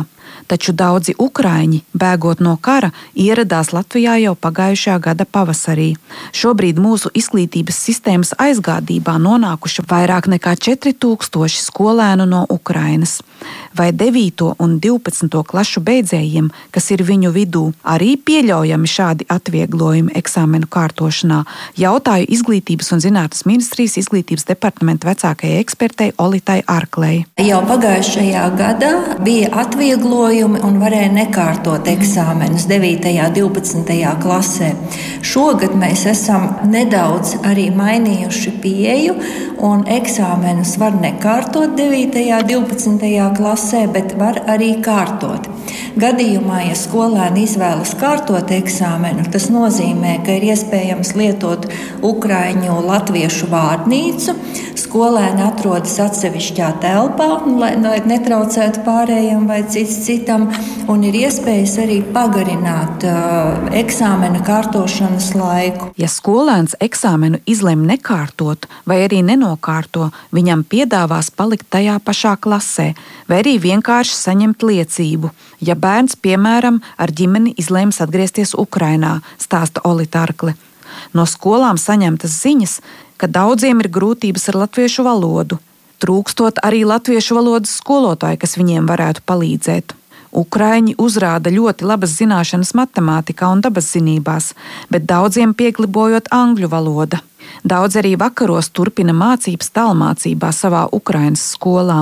taču 0.51 0.73
daudzi 0.73 1.15
ukraiņi, 1.19 1.83
bēgot 1.95 2.43
no 2.45 2.57
kara, 2.61 2.91
ieradās 3.15 3.73
Latvijā 3.73 4.17
jau 4.23 4.35
pagājušā 4.35 4.99
gada 5.03 5.25
pavasarī. 5.25 5.93
Šobrīd 6.37 6.81
mūsu 6.83 7.13
izglītības 7.15 7.79
sistēmas 7.87 8.35
aizgādībā 8.43 9.17
nonākuši 9.23 9.85
vairāk 9.89 10.29
nekā 10.33 10.57
4000 10.59 11.63
skolēnu 11.63 12.27
no 12.29 12.45
Ukrainas. 12.51 13.21
Vai 13.77 13.91
9. 13.93 14.53
un 14.59 14.77
12. 14.81 15.43
klašu 15.49 15.81
beidzējiem, 15.81 16.51
kas 16.71 16.91
ir 16.95 17.03
viņu 17.07 17.33
vidū, 17.35 17.65
arī 17.83 18.15
pieļaujami 18.17 18.89
šādi 18.89 19.27
atvieglojumi 19.33 20.15
eksāmenu 20.19 20.69
kārtošanā, 20.71 21.43
jautāju 21.81 22.29
Izglītības 22.33 22.93
un 22.95 23.03
zinātnes 23.03 23.47
ministrijas 23.49 23.97
izglītības 24.03 24.47
departamenta 24.49 25.09
vecākajai 25.11 25.59
ekspertei 25.63 26.13
Olitai 26.23 26.61
Arklei. 26.71 27.25
Jau 27.43 27.63
pagājušajā 27.67 28.45
gadā 28.59 28.93
bija 29.25 29.51
atvieglojumi 29.65 30.32
atvieglojumi 30.33 30.61
un 30.65 30.79
varēja 30.81 31.11
nekārtot 31.13 31.89
eksāmenus 31.93 32.65
9. 32.71 33.11
un 33.21 33.35
12. 33.37 33.97
klasē. 34.23 34.71
Šogad 35.21 35.75
mēs 35.77 36.07
esam 36.09 36.47
nedaudz 36.73 37.35
arī 37.45 37.69
mainījuši 37.77 38.55
pieeju, 38.63 39.17
un 39.61 39.85
eksāmenus 39.85 40.79
var 40.81 40.97
nekārtot 40.97 41.77
9. 41.77 42.17
un 42.39 42.49
12. 42.49 43.13
klasē, 43.37 43.85
bet 43.93 44.17
var 44.17 44.41
arī 44.49 44.79
kārtot. 44.81 45.51
Gadījumā, 46.01 46.63
ja 46.71 46.77
skolēni 46.79 47.45
izvēlas 47.45 47.93
kārtot 48.01 48.49
eksāmenu, 48.57 49.27
tas 49.33 49.51
nozīmē, 49.53 50.23
ka 50.25 50.39
ir 50.39 50.47
iespējams 50.55 51.13
lietot 51.19 51.67
ukraiņu 52.01 52.79
latviešu 52.87 53.51
vārnīcu. 53.53 54.33
Skolēni 54.81 55.45
atrodas 55.45 55.99
atsevišķā 56.01 56.71
telpā, 56.81 57.29
lai, 57.61 57.75
lai 57.81 57.99
netraucētu 58.09 58.87
pārējiem 58.87 59.45
vai 59.49 59.61
cits 59.69 60.01
citam, 60.07 60.22
un 60.93 61.03
ir 61.07 61.17
iespējas 61.17 61.75
arī 61.83 61.99
pagarināt 62.15 63.05
uh, 63.09 63.69
eksāmena 63.75 64.43
kārtošanas 64.47 65.33
laiku. 65.35 65.91
Ja 65.99 66.09
skolēns 66.11 66.77
eksāmenu 66.83 67.41
izlemj 67.47 67.89
nekārtot 67.95 68.69
vai 68.87 69.03
arī 69.07 69.23
nenokārto, 69.27 70.11
viņam 70.35 70.65
piedāvās 70.69 71.31
palikt 71.35 71.69
tajā 71.73 71.99
pašā 72.05 72.37
klasē, 72.43 72.93
vai 73.29 73.41
arī 73.43 73.57
vienkārši 73.63 74.19
saņemt 74.19 74.63
liecību. 74.69 75.33
Ja 75.63 75.75
bērns, 75.79 76.19
piemēram, 76.19 76.81
ar 76.99 77.11
ģimeni 77.11 77.55
izlēms 77.59 78.03
atgriezties 78.05 78.55
Ukrajinā, 78.59 79.21
stāsta 79.39 79.83
Olitārkle. 79.89 80.55
No 81.17 81.27
skolām 81.27 81.79
saņemtas 81.81 82.37
ziņas, 82.43 82.79
ka 83.17 83.31
daudziem 83.31 83.81
ir 83.83 83.91
grūtības 83.93 84.49
ar 84.51 84.65
latviešu 84.65 85.07
valodu, 85.07 85.59
trūkstot 86.03 86.61
arī 86.67 86.83
latviešu 86.89 87.39
valodas 87.39 87.77
skolotāju, 87.79 88.41
kas 88.43 88.59
viņiem 88.59 88.89
varētu 88.91 89.23
palīdzēt. 89.27 89.95
Ukraiņi 90.33 90.95
uzrāda 90.97 91.53
ļoti 91.53 91.85
labas 91.85 92.17
zināšanas 92.17 92.73
matemātikā 92.79 93.51
un 93.53 93.61
dabas 93.65 93.91
zinībās, 93.93 94.53
bet 94.89 95.05
daudziem 95.09 95.53
pieklibojot 95.53 96.33
angļu 96.33 96.71
valoda. 96.73 97.21
Daudz 97.69 97.99
arī 98.01 98.15
vakaros 98.17 98.71
turpina 98.73 99.13
mācības 99.13 99.69
tālmācībā 99.77 100.53
savā 100.57 100.87
Ukraiņas 100.93 101.45
skolā. 101.57 102.01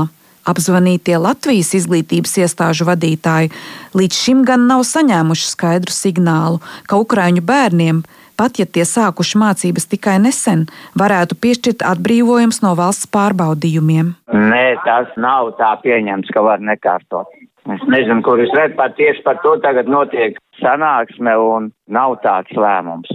Apzvanītie 0.50 1.18
Latvijas 1.20 1.74
izglītības 1.76 2.38
iestāžu 2.40 2.86
vadītāji 2.88 3.50
līdz 3.98 4.22
šim 4.22 4.46
gan 4.48 4.64
nav 4.70 4.86
saņēmuši 4.88 5.50
skaidru 5.50 5.92
signālu, 5.92 6.62
ka 6.88 7.02
Ukraiņu 7.02 7.44
bērniem 7.44 8.02
pat 8.40 8.56
ja 8.56 8.64
tie 8.64 8.86
sākuši 8.88 9.36
mācības 9.36 9.84
tikai 9.90 10.16
nesen, 10.24 10.64
varētu 10.96 11.36
piešķirt 11.44 11.84
atbrīvojums 11.84 12.62
no 12.64 12.72
valsts 12.78 13.10
pārbaudījumiem. 13.12 14.14
Nē, 14.32 14.64
tas 14.86 15.12
nav 15.20 15.52
tā 15.60 15.74
pieņemts, 15.82 16.32
ka 16.32 16.44
var 16.46 16.64
nekārtot. 16.64 17.28
Es 17.68 17.82
nezinu, 17.92 18.22
kur 18.24 18.40
es 18.40 18.52
redzu, 18.56 18.76
pat 18.78 18.96
tieši 18.96 19.22
par 19.26 19.40
to 19.44 19.56
tagad 19.64 19.90
notiek 19.90 20.38
sanāksme 20.62 21.34
un 21.36 21.68
nav 21.92 22.16
tāds 22.24 22.56
lēmums, 22.56 23.10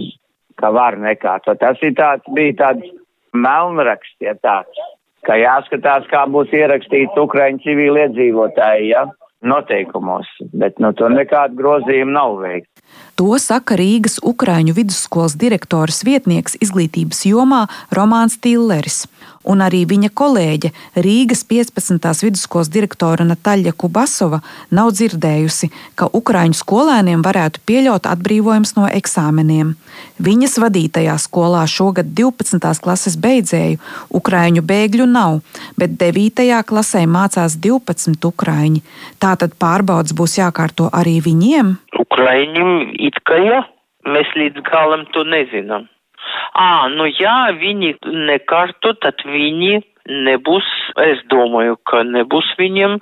ka 0.60 0.70
var 0.74 0.98
nekārtot. 1.02 1.58
Tas 1.58 1.82
ir 1.82 1.96
tāds, 1.98 2.26
bija 2.36 2.54
tāds 2.60 2.86
melnraksts, 3.34 4.16
ja 4.22 4.36
tāds, 4.38 4.86
ka 5.26 5.34
jāskatās, 5.40 6.06
kā 6.12 6.24
būs 6.30 6.54
ierakstīts 6.54 7.18
Ukraiņu 7.26 7.64
civiliedzīvotāji, 7.66 8.92
ja? 8.94 9.06
noteikumos, 9.46 10.26
bet 10.56 10.80
nu, 10.82 10.92
tur 10.96 11.12
nekāda 11.12 11.54
grozījuma 11.56 12.14
nav 12.14 12.38
veikta. 12.40 12.72
To 13.20 13.36
saka 13.42 13.76
Rīgas 13.78 14.18
Ukrāņu 14.24 14.74
vidusskolas 14.76 15.36
direktors 15.38 16.02
vietnieks 16.06 16.56
izglītības 16.64 17.24
jomā 17.28 17.66
Romāns 17.94 18.38
Tilleris 18.42 19.04
un 19.46 19.62
arī 19.64 19.84
viņa 19.88 20.10
kolēģe 20.16 20.72
Rīgas 21.04 21.44
15. 21.48 22.08
vidusskolas 22.24 22.70
direktore 22.72 23.26
Nataļa 23.26 23.72
Kubasova 23.78 24.40
nav 24.74 24.92
dzirdējusi, 24.96 25.70
ka 25.98 26.10
ukraiņu 26.12 26.58
skolēniem 26.58 27.22
varētu 27.26 27.62
pieļaut 27.68 28.08
atbrīvojums 28.10 28.76
no 28.78 28.88
eksāmeniem. 28.90 29.74
Viņas 30.22 30.58
vadītajā 30.60 31.16
skolā 31.20 31.64
šogad 31.70 32.12
12. 32.16 32.60
klases 32.84 33.16
beidzēju 33.20 33.80
ukraiņu 34.18 34.64
bēgļu 34.66 35.08
nav, 35.10 35.40
bet 35.78 35.96
9. 36.00 36.46
klasē 36.68 37.04
mācās 37.06 37.58
12 37.62 38.30
ukraiņi. 38.30 38.82
Tātad 39.22 39.56
pārbaudas 39.60 40.16
būs 40.16 40.38
jākārto 40.40 40.90
arī 40.92 41.18
viņiem? 41.24 41.76
Ukraiņiem 42.06 42.72
it 43.08 43.20
kā 43.28 43.40
jā, 43.42 43.60
mēs 44.06 44.32
līdz 44.38 44.64
galam 44.70 45.06
to 45.12 45.24
nezinām. 45.28 45.88
Ā, 46.56 46.88
nu 46.88 47.04
jā, 47.12 47.36
viņi 47.60 47.96
nekārto, 48.30 48.94
tad 49.04 49.20
viņi 49.28 49.82
nebūs, 50.08 50.66
es 51.02 51.20
domāju, 51.30 51.76
ka 51.88 52.02
nebūs 52.06 52.48
viņiem 52.60 52.96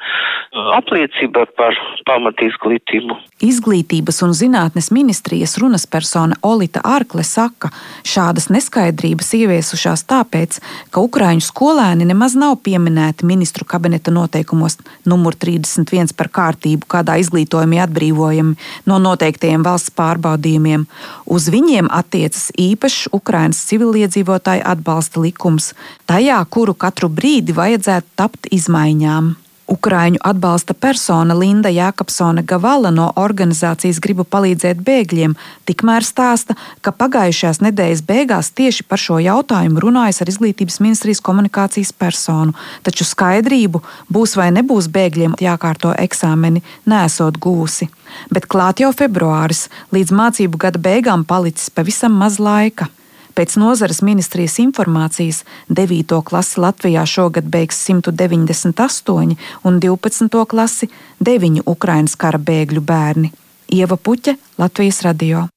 apliecība 0.79 1.45
par 1.59 1.77
pamatizglītību. 2.09 3.17
Izglītības 3.45 4.23
un 4.25 4.33
zinātnes 4.37 4.91
ministrijas 4.95 5.57
runas 5.61 5.87
persona 5.91 6.39
Olita 6.47 6.81
Arkle 6.87 7.25
saka, 7.27 7.71
šādas 8.07 8.49
neskaidrības 8.55 9.33
ieviesušās 9.37 10.05
tāpēc, 10.11 10.61
ka 10.95 11.03
ukraiņu 11.05 11.45
skolēni 11.45 12.09
nemaz 12.09 12.37
nav 12.39 12.57
pieminēti 12.65 13.27
ministru 13.29 13.67
kabineta 13.69 14.15
noteikumos 14.15 14.79
numur 15.09 15.37
31 15.37 16.15
par 16.17 16.31
kārtību, 16.33 16.89
kādā 16.89 17.19
izglītojumi 17.23 17.83
atbrīvojami 17.85 18.57
no 18.89 19.01
noteiktajiem 19.03 19.67
valsts 19.67 19.93
pārbaudījumiem. 19.99 20.87
Uz 21.27 21.51
viņiem 21.53 21.91
attiecas 21.93 22.49
īpašs 22.59 23.11
Ukrainas 23.13 23.61
civiliedzīvotāju 23.69 24.65
atbalsta 24.75 25.21
likums, 25.21 25.73
tajā, 26.09 26.41
kuru 26.51 26.75
katru 26.75 26.94
katru 26.95 27.11
brīdi 27.11 27.55
vajadzētu 27.57 28.15
tapt 28.15 28.47
izmaiņām. 28.55 29.35
Ukraiņu 29.67 30.21
atbalsta 30.21 30.75
persona 30.77 31.35
Linda 31.35 31.71
Jākapsone 31.73 32.45
Gavala 32.47 32.93
no 32.93 33.09
organizācijas 33.17 33.99
Gribu 34.05 34.23
palīdzēt 34.29 34.83
bēgļiem 34.85 35.35
tikmēr 35.67 36.05
stāsta, 36.05 36.55
ka 36.85 36.93
pagājušās 36.93 37.63
nedēļas 37.65 38.05
beigās 38.07 38.53
tieši 38.55 38.85
par 38.87 39.01
šo 39.01 39.19
jautājumu 39.25 39.81
runājas 39.83 40.21
ar 40.23 40.31
izglītības 40.31 40.79
ministrijas 40.85 41.25
komunikācijas 41.25 41.91
personu, 41.97 42.55
taču 42.87 43.09
skaidrību, 43.09 43.81
būs 44.13 44.37
vai 44.39 44.53
nebūs 44.55 44.91
bēgļiem 44.95 45.39
jākārto 45.43 45.95
eksāmeni, 45.97 46.63
nesot 46.87 47.41
gūsi. 47.41 47.89
Bet 48.31 48.47
klāt 48.47 48.85
jau 48.85 48.93
februāris, 48.95 49.67
līdz 49.97 50.15
mācību 50.15 50.61
gada 50.69 50.79
beigām 50.79 51.25
palicis 51.25 51.73
pavisam 51.73 52.21
maz 52.21 52.39
laika. 52.39 52.93
Pēc 53.35 53.57
nozares 53.59 53.99
ministrijas 54.07 54.61
informācijas 54.63 55.41
9. 55.67 56.21
klasi 56.23 56.61
Latvijā 56.63 57.03
šogad 57.03 57.49
beigs 57.51 57.81
198 57.89 59.35
un 59.67 59.81
12. 59.83 60.45
klasi 60.47 60.89
9 61.19 61.65
Ukraiņas 61.67 62.15
kara 62.15 62.39
bēgļu 62.39 62.85
bērni. 62.87 63.33
Ieva 63.75 63.97
Puķa, 63.97 64.37
Latvijas 64.59 65.03
radio. 65.03 65.49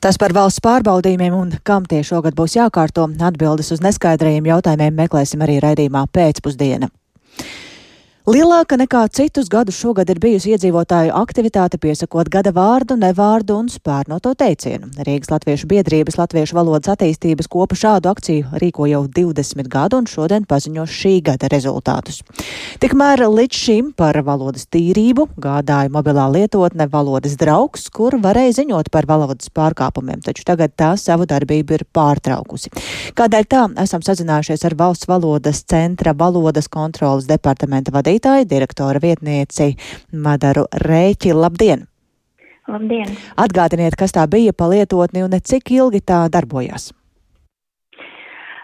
Tas 0.00 0.16
par 0.18 0.32
valsts 0.32 0.64
pārbaudījumiem 0.64 1.36
un 1.36 1.52
kam 1.62 1.84
tie 1.84 2.00
šogad 2.02 2.34
būs 2.34 2.56
jākārto 2.56 3.04
atbildes 3.28 3.68
uz 3.76 3.84
neskaidrajiem 3.84 4.48
jautājumiem 4.48 4.96
meklēsim 5.04 5.44
arī 5.44 5.60
raidījumā 5.60 6.06
pēcpusdiena. 6.08 6.88
Lielāka 8.22 8.76
nekā 8.78 9.00
citus 9.10 9.48
gadus 9.50 9.74
šogad 9.82 10.06
ir 10.12 10.20
bijusi 10.22 10.52
iedzīvotāju 10.54 11.10
aktivitāte 11.18 11.74
piesakot 11.82 12.28
gada 12.30 12.52
vārdu, 12.54 12.94
nevārdu 12.94 13.56
un 13.58 13.66
spērnoto 13.66 14.30
teicienu. 14.38 14.92
Rīgas 15.02 15.32
Latviešu 15.32 15.66
biedrības 15.66 16.20
Latviešu 16.20 16.54
valodas 16.54 16.92
attīstības 16.92 17.50
kopa 17.50 17.74
šādu 17.74 18.12
akciju 18.12 18.60
rīko 18.62 18.86
jau 18.86 19.00
20 19.10 19.66
gadu 19.66 19.98
un 19.98 20.06
šodien 20.06 20.46
paziņo 20.46 20.84
šī 20.86 21.16
gada 21.26 21.50
rezultātus. 21.50 22.20
Tikmēr 22.78 23.24
līdz 23.26 23.58
šim 23.58 23.88
par 23.98 24.20
valodas 24.22 24.68
tīrību 24.70 25.26
gādāja 25.42 25.90
mobilā 25.90 26.28
lietotne 26.30 26.86
valodas 26.94 27.34
draugs, 27.42 27.88
kur 27.90 28.20
varēja 28.22 28.54
ziņot 28.60 28.92
par 28.94 29.10
valodas 29.10 29.50
pārkāpumiem, 29.50 30.22
taču 30.22 30.46
tagad 30.46 30.76
tā 30.78 30.92
savu 30.94 31.26
darbību 31.26 31.80
ir 31.80 31.86
pārtraukusi. 31.90 32.70
Kādēļ 33.18 33.50
tā 33.50 33.66
esam 33.82 34.06
sazinājušies 34.06 34.62
ar 34.70 34.78
valsts 34.78 35.10
valodas 35.10 35.66
centra 35.66 36.14
valodas 36.14 36.70
kontrolas 36.70 37.26
departamenta 37.26 37.90
vadītāju? 37.90 38.11
Vadītāju, 38.12 38.48
direktora 38.48 39.00
vietnieci 39.00 39.76
Madaru 40.12 40.66
Rēķi. 40.72 41.32
Labdien! 41.32 41.86
Labdien! 42.68 43.08
Atgādiniet, 43.36 43.96
kas 43.96 44.12
tā 44.12 44.26
bija 44.28 44.52
pa 44.52 44.68
lietotni 44.68 45.22
un 45.24 45.32
cik 45.32 45.72
ilgi 45.72 46.00
tā 46.00 46.28
darbojās. 46.28 46.92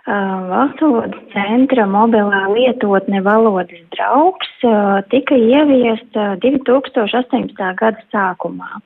Uh, 0.09 0.49
Valsts 0.49 0.81
valodas 0.81 1.21
centra 1.35 1.85
mobilā 1.85 2.47
lietotne 2.49 3.21
valodas 3.21 3.81
draugs 3.93 4.49
uh, 4.65 5.03
tika 5.11 5.37
ieviesta 5.37 6.37
2018. 6.41 7.75
gada 7.77 8.01
sākumā. 8.13 8.81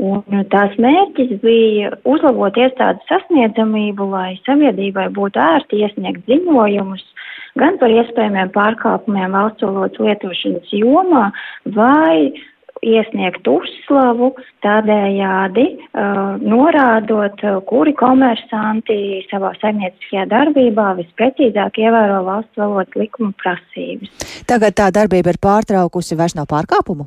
Un 0.00 0.46
tās 0.50 0.72
mērķis 0.80 1.36
bija 1.42 1.92
uzlabot 2.04 2.56
iestādes 2.56 3.04
sasniedzamību, 3.08 4.08
lai 4.10 4.40
sabiedrībai 4.46 5.10
būtu 5.14 5.38
ērti 5.38 5.84
iesniegt 5.84 6.24
ziņojumus 6.26 7.04
gan 7.60 7.78
par 7.82 7.92
iespējamiem 7.92 8.50
pārkāpumiem 8.54 9.36
valsts 9.36 9.66
valodas 9.66 10.00
lietošanas 10.02 10.74
jomā 10.74 11.28
vai 11.76 12.34
iesniegt 12.84 13.46
uzslavu, 13.48 14.30
tādējādi 14.64 15.64
uh, 15.72 16.36
norādot, 16.42 17.40
uh, 17.46 17.58
kuri 17.68 17.94
komersanti 17.96 19.24
savā 19.30 19.54
saimnieciskajā 19.60 20.26
darbībā 20.32 20.90
visprecīzāk 21.00 21.80
ievēro 21.80 22.22
valsts 22.26 22.60
valodas 22.60 22.98
likuma 22.98 23.32
prasības. 23.40 24.12
Tagad 24.50 24.76
tā 24.80 24.90
darbība 24.94 25.34
ir 25.34 25.40
pārtraukusi, 25.42 26.18
vairs 26.18 26.36
nav 26.38 26.50
pārkāpumu? 26.50 27.06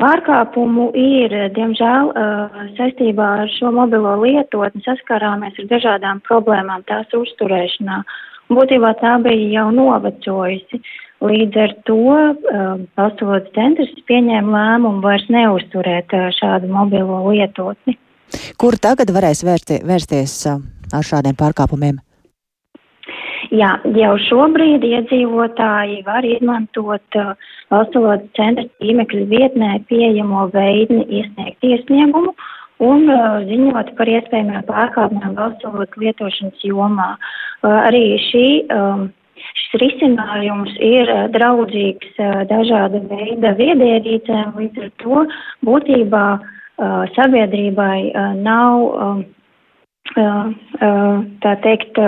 Pārkāpumu 0.00 0.88
ir, 0.98 1.34
diemžēl, 1.56 2.12
uh, 2.12 2.60
saistībā 2.78 3.28
ar 3.44 3.50
šo 3.58 3.72
mobilo 3.74 4.14
lietotni 4.22 4.82
saskarāmies 4.86 5.58
ar 5.60 5.68
dažādām 5.72 6.22
problēmām 6.28 6.86
tās 6.88 7.12
uzturēšanā. 7.16 8.02
Būtībā 8.56 8.92
tā 9.00 9.16
bija 9.24 9.48
jau 9.60 9.68
novecojusi. 9.76 10.82
Līdz 11.22 11.58
ar 11.62 11.74
to 11.86 11.98
valsts 12.02 13.22
valodas 13.22 13.52
centrs 13.54 13.92
pieņēma 14.10 14.54
lēmumu 14.56 15.04
vairs 15.04 15.28
neuzturēt 15.30 16.14
uh, 16.18 16.30
šādu 16.34 16.70
mobilo 16.72 17.20
lietotni. 17.28 17.94
Kur 18.58 18.74
tagad 18.80 19.12
varēs 19.14 19.44
vērsti, 19.46 19.82
vērsties 19.86 20.34
uh, 20.50 20.64
ar 20.92 21.06
šādiem 21.06 21.38
pārkāpumiem? 21.38 22.00
Jā, 23.52 23.74
jau 23.98 24.12
šobrīd 24.26 24.84
iedzīvotāji 24.88 26.00
var 26.06 26.24
izmantot 26.24 27.18
uh, 27.20 27.34
valsts 27.72 27.98
valodas 27.98 28.28
centra 28.38 28.64
tīmekļa 28.80 29.26
vietnē 29.28 29.70
pieejamo 29.90 30.46
veidni 30.54 31.04
iesniegt 31.20 31.66
iesniegumu 31.66 32.32
un 32.82 33.04
uh, 33.12 33.42
ziņot 33.46 33.92
par 33.98 34.10
iespējamiem 34.10 34.64
pārkāpumiem 34.70 35.36
valsts 35.38 35.68
valodas 35.68 36.00
lietošanas 36.00 36.64
jomā. 36.64 37.10
Arī 37.62 38.16
šī, 38.18 38.46
šis 39.42 39.74
risinājums 39.82 40.74
ir 40.82 41.10
draudzīgs 41.34 42.16
dažāda 42.50 43.02
veida 43.10 43.52
viedierīcēm, 43.58 44.56
līdz 44.58 44.82
ar 44.86 44.90
to 45.02 45.22
būtībā 45.68 46.24
sabiedrībai 47.14 47.98
nav, 48.42 49.22
tā 51.44 51.52
teikt, 51.62 52.02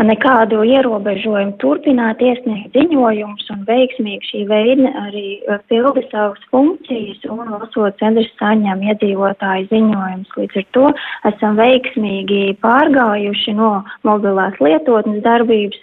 nekādu 0.00 0.62
ierobežojumu 0.64 1.56
turpināt 1.60 2.22
iesniegt 2.24 2.72
ziņojumus 2.76 3.50
un 3.52 3.64
veiksmīgi 3.68 4.28
šī 4.30 4.42
veida 4.48 4.92
arī 5.04 5.26
pilda 5.68 6.02
savas 6.08 6.40
funkcijas 6.50 7.24
un 7.28 7.52
valsot 7.52 7.98
centrs 8.00 8.30
saņem 8.40 8.84
iedzīvotāju 8.88 9.68
ziņojumus. 9.72 10.36
Līdz 10.40 10.60
ar 10.62 10.68
to 10.76 10.92
esam 11.32 11.60
veiksmīgi 11.60 12.56
pārgājuši 12.64 13.56
no 13.58 13.72
mobilās 14.08 14.56
lietotnes 14.64 15.20
darbības 15.26 15.80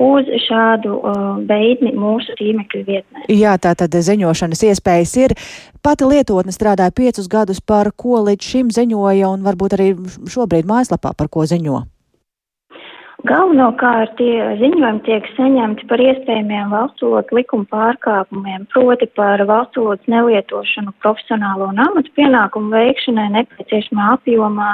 uz 0.00 0.28
šādu 0.46 0.96
uh, 0.96 1.20
veidni 1.44 1.92
mūsu 1.92 2.32
tīmekļa 2.38 2.84
vietnē. 2.86 3.26
Jā, 3.28 3.58
tā 3.60 3.74
tad 3.76 3.92
ziņošanas 3.92 4.64
iespējas 4.70 5.14
ir. 5.20 5.36
Pati 5.84 6.08
lietotne 6.08 6.56
strādāja 6.56 6.94
piecus 6.96 7.28
gadus, 7.28 7.60
par 7.60 7.92
ko 7.92 8.24
līdz 8.24 8.52
šim 8.54 8.72
ziņoja, 8.72 9.28
un 9.28 9.44
varbūt 9.44 9.76
arī 9.76 9.92
šobrīd 10.32 10.68
mājaslapā 10.68 11.12
par 11.18 11.28
ko 11.28 11.44
ziņo. 11.44 11.84
Galvenokārt 13.28 14.14
tie 14.16 14.36
ziņojumi 14.56 15.02
tiek 15.04 15.26
saņemti 15.36 15.84
par 15.90 16.00
iespējamiem 16.00 16.70
valsts 16.72 17.04
valodas 17.04 17.34
likuma 17.36 17.66
pārkāpumiem, 17.74 18.64
proti 18.72 19.08
par 19.18 19.42
valsts 19.50 19.76
valodas 19.76 20.08
nelietošanu 20.08 20.94
profesionālo 21.04 21.68
un 21.68 21.82
amatu 21.84 22.14
pienākumu 22.16 22.72
veikšanai 22.72 23.26
nepieciešamā 23.34 24.06
apjomā, 24.14 24.70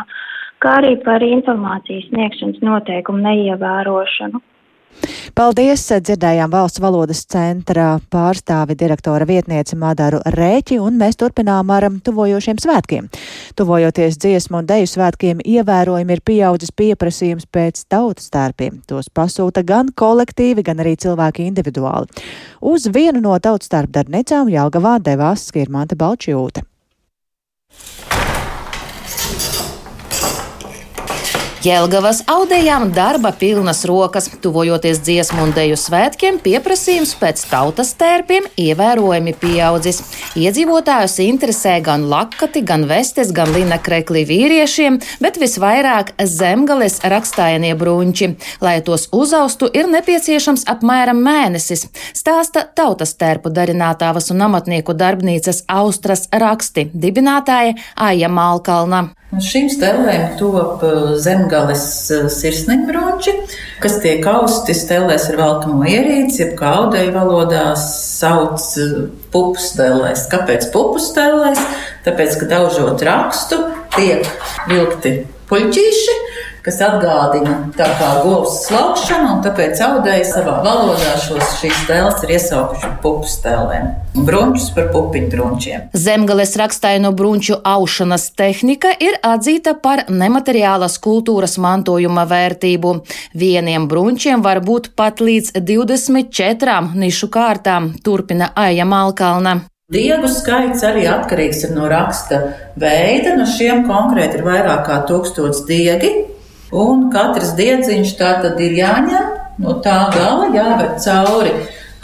kā 0.62 0.76
arī 0.78 0.94
par 1.02 1.26
informācijas 1.26 2.06
sniegšanas 2.12 2.62
noteikumu 2.68 3.24
neievērošanu. 3.24 4.42
Paldies! 5.36 5.82
Dzirdējām 5.92 6.48
valsts 6.48 6.80
valodas 6.80 7.18
centra 7.28 7.98
pārstāvi 8.08 8.72
direktora 8.80 9.26
vietnieci 9.28 9.76
Madaru 9.76 10.22
Rēķi, 10.32 10.78
un 10.80 10.96
mēs 10.96 11.18
turpinām 11.20 11.68
ar 11.76 11.84
tuvojošiem 12.06 12.56
svētkiem. 12.64 13.10
Tuvojoties 13.60 14.16
dziesmu 14.22 14.62
un 14.62 14.70
deju 14.70 14.88
svētkiem, 14.94 15.42
ievērojami 15.44 16.16
ir 16.16 16.22
pieaudzis 16.24 16.72
pieprasījums 16.72 17.44
pēc 17.52 17.82
tautas 17.92 18.32
tērpiem. 18.32 18.80
Tos 18.88 19.12
pasūta 19.12 19.60
gan 19.60 19.92
kolektīvi, 19.92 20.64
gan 20.64 20.80
arī 20.80 20.96
cilvēki 21.04 21.44
individuāli. 21.50 22.08
Uz 22.64 22.88
vienu 22.88 23.20
no 23.20 23.36
tautas 23.36 23.68
tērpdarbnīcām 23.76 24.48
Jālgavā 24.56 24.96
devās 25.04 25.50
Skirmante 25.50 26.00
Balčjūte. 26.00 26.64
Jelgavas 31.66 32.20
audējām 32.30 32.92
darba 32.94 33.32
pilnas 33.34 33.80
rokas, 33.88 34.28
tuvojoties 34.42 35.00
dziesmu 35.02 35.48
un 35.48 35.54
deju 35.56 35.74
svētkiem, 35.80 36.36
pieprasījums 36.44 37.16
pēc 37.18 37.40
tautas 37.50 37.90
tērpiem 37.98 38.44
ievērojami 38.60 39.32
pieaudzis. 39.40 39.98
Iedzīvotājus 40.38 41.16
interesē 41.24 41.72
gan 41.82 42.04
lakati, 42.12 42.62
gan 42.62 42.84
vestes, 42.86 43.32
gan 43.34 43.50
lina 43.56 43.80
krekli 43.82 44.22
vīriešiem, 44.28 45.00
bet 45.24 45.40
visvairāk 45.42 46.12
zemgales 46.22 47.00
rakstājanie 47.02 47.72
brunči. 47.80 48.36
Lai 48.62 48.76
tos 48.86 49.08
uzaustu, 49.10 49.66
ir 49.66 49.90
nepieciešams 49.90 50.68
apmēram 50.70 51.18
mēnesis, 51.18 51.88
stāsta 52.14 52.62
tautas 52.78 53.16
tērpu 53.18 53.50
darinātāvas 53.50 54.30
un 54.30 54.46
amatnieku 54.46 54.94
darbnīcas 54.94 55.64
Austras 55.66 56.28
raksti 56.30 56.92
dibinātāja 56.94 57.74
Aija 58.06 58.30
Malkalna. 58.30 59.08
Šīm 59.42 59.66
stelēm 59.66 60.36
top 60.38 60.84
zemgales 61.18 61.55
sirsniņbronči, 61.80 63.34
kas 63.82 63.98
tiek 64.02 64.26
austi 64.30 64.76
stelēs 64.76 65.28
ar 65.32 65.40
velkamo 65.40 65.86
ierīci, 65.88 66.42
jeb 66.42 66.54
kā 66.58 66.72
audeju 66.82 67.14
valodā 67.14 67.64
sauc 67.80 68.68
pupu 69.32 69.62
stelēs. 69.62 70.26
Kāpēc 70.32 70.68
pupu 70.74 71.02
stelēs? 71.02 71.62
Tāpēc, 72.06 72.38
ka 72.40 72.50
daužot 72.52 73.02
rakstu, 73.06 73.60
tiek 73.96 74.28
vilkti 74.70 75.18
puļķīši, 75.50 76.16
kas 76.66 76.80
atgādina 76.82 77.56
tā 77.76 77.86
kā 77.98 78.08
govs 78.24 78.64
slaukšanu, 78.66 79.36
un 79.36 79.42
tāpēc 79.44 79.78
audēji 79.86 80.24
savā 80.26 80.56
valodā 80.64 81.12
šos 81.22 81.60
šīs 81.60 81.84
stēles 81.84 82.24
ir 82.26 82.32
iesaukuši 82.34 82.90
pupu 83.04 83.30
stēlēm. 83.30 83.92
Brunčus 84.26 84.72
par 84.74 84.88
pupiņu 84.90 85.30
brunčiem. 85.30 85.84
Zemgales 85.94 86.56
rakstaino 86.58 87.12
brunču 87.14 87.60
aušanas 87.62 88.30
tehnika 88.34 88.90
ir 88.98 89.18
atzīta 89.22 89.76
par 89.78 90.06
nemateriālas 90.10 90.98
kultūras 91.04 91.54
mantojuma 91.62 92.26
vērtību. 92.26 92.96
Vieniem 93.38 93.86
brunčiem 93.86 94.42
var 94.42 94.64
būt 94.64 94.90
pat 94.98 95.22
līdz 95.22 95.54
24 95.60 96.98
nišu 96.98 97.30
kārtām, 97.30 97.92
turpina 98.02 98.50
Aija 98.58 98.88
Malkalna. 98.88 99.60
Diegu 99.92 100.26
skaits 100.26 100.80
arī 100.82 101.04
atkarīgs 101.06 101.60
no 101.70 101.86
raksta 101.86 102.40
veida. 102.74 103.36
No 103.38 103.44
šiem 103.46 103.84
konkrēti 103.86 104.40
ir 104.40 104.48
vairāk 104.48 104.80
kā 104.88 104.96
tūkstots 105.06 105.62
diegi, 105.68 106.10
un 106.74 107.08
katrs 107.14 107.54
diedziņš 107.58 108.14
tā 108.18 108.36
tad 108.42 108.60
ir 108.60 108.76
jāņem 108.80 109.34
no 109.62 109.78
tā 109.84 109.98
gala, 110.14 110.50
jāved 110.54 110.96
cauri 111.04 111.54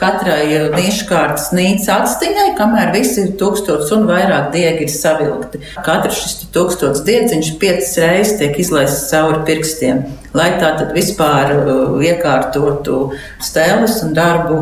katrai 0.03 0.70
niškārtas 0.72 1.53
nīcas 1.55 1.90
atstiņai, 1.94 2.48
kamēr 2.59 2.90
visi 2.94 3.20
ir 3.22 3.35
tūkstots 3.38 3.92
un 3.94 4.09
vairāk 4.09 4.51
diegi 4.55 4.88
ir 4.88 4.92
savilkti. 4.92 5.61
Katrs 5.87 6.22
šis 6.25 6.48
tūkstots 6.55 7.05
diedziņš 7.07 7.53
piecas 7.62 7.92
reizes 8.03 8.38
tiek 8.40 8.59
izlaists 8.59 9.11
cauri 9.12 9.44
pirkstiem, 9.46 10.03
lai 10.35 10.51
tā 10.59 10.75
tad 10.81 10.94
vispār 10.96 11.55
iekārtotu 12.03 13.05
stēles 13.42 14.01
un 14.07 14.16
darbu 14.18 14.59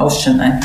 aušanai. 0.00 0.56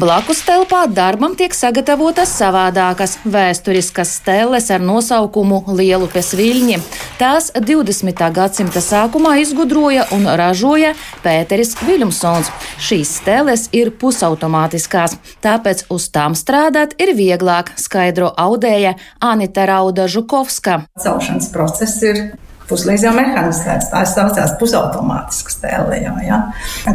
Blakus 0.00 0.38
telpā 0.46 0.86
darbam 0.88 1.34
tiek 1.36 1.52
sagatavotas 1.52 2.30
savādākas 2.38 3.18
vēsturiskas 3.28 4.14
stēles 4.16 4.70
ar 4.72 4.80
nosaukumu 4.80 5.58
Lielupes 5.76 6.30
viļņi. 6.38 6.78
Tās 7.20 7.50
20. 7.52 8.22
gadsimta 8.32 8.80
sākumā 8.80 9.34
izgudroja 9.42 10.06
un 10.16 10.24
ražoja 10.40 10.94
Pēteris 11.20 11.74
Viljumsons. 11.84 12.48
Šīs 12.80 13.12
stēles 13.20 13.68
ir 13.76 13.92
pusautomātiskās, 14.00 15.18
tāpēc 15.44 15.90
uz 15.92 16.08
tām 16.14 16.38
strādāt 16.38 16.96
ir 16.96 17.12
vieglāk, 17.18 17.74
skaidro 17.76 18.32
audēja 18.40 18.96
Anita 19.20 19.68
Rauda 19.68 20.08
Žukovska. 20.08 20.86
Celšanas 20.96 21.52
process 21.52 22.00
ir 22.08 22.30
puslīdz 22.70 23.06
jau 23.08 23.12
mehanizēts. 23.16 23.90
Tā 23.92 24.04
saucās 24.08 24.56
pusautomātiska 24.60 25.54
stēle, 25.56 26.00
jau, 26.04 26.16
ja? 26.24 26.40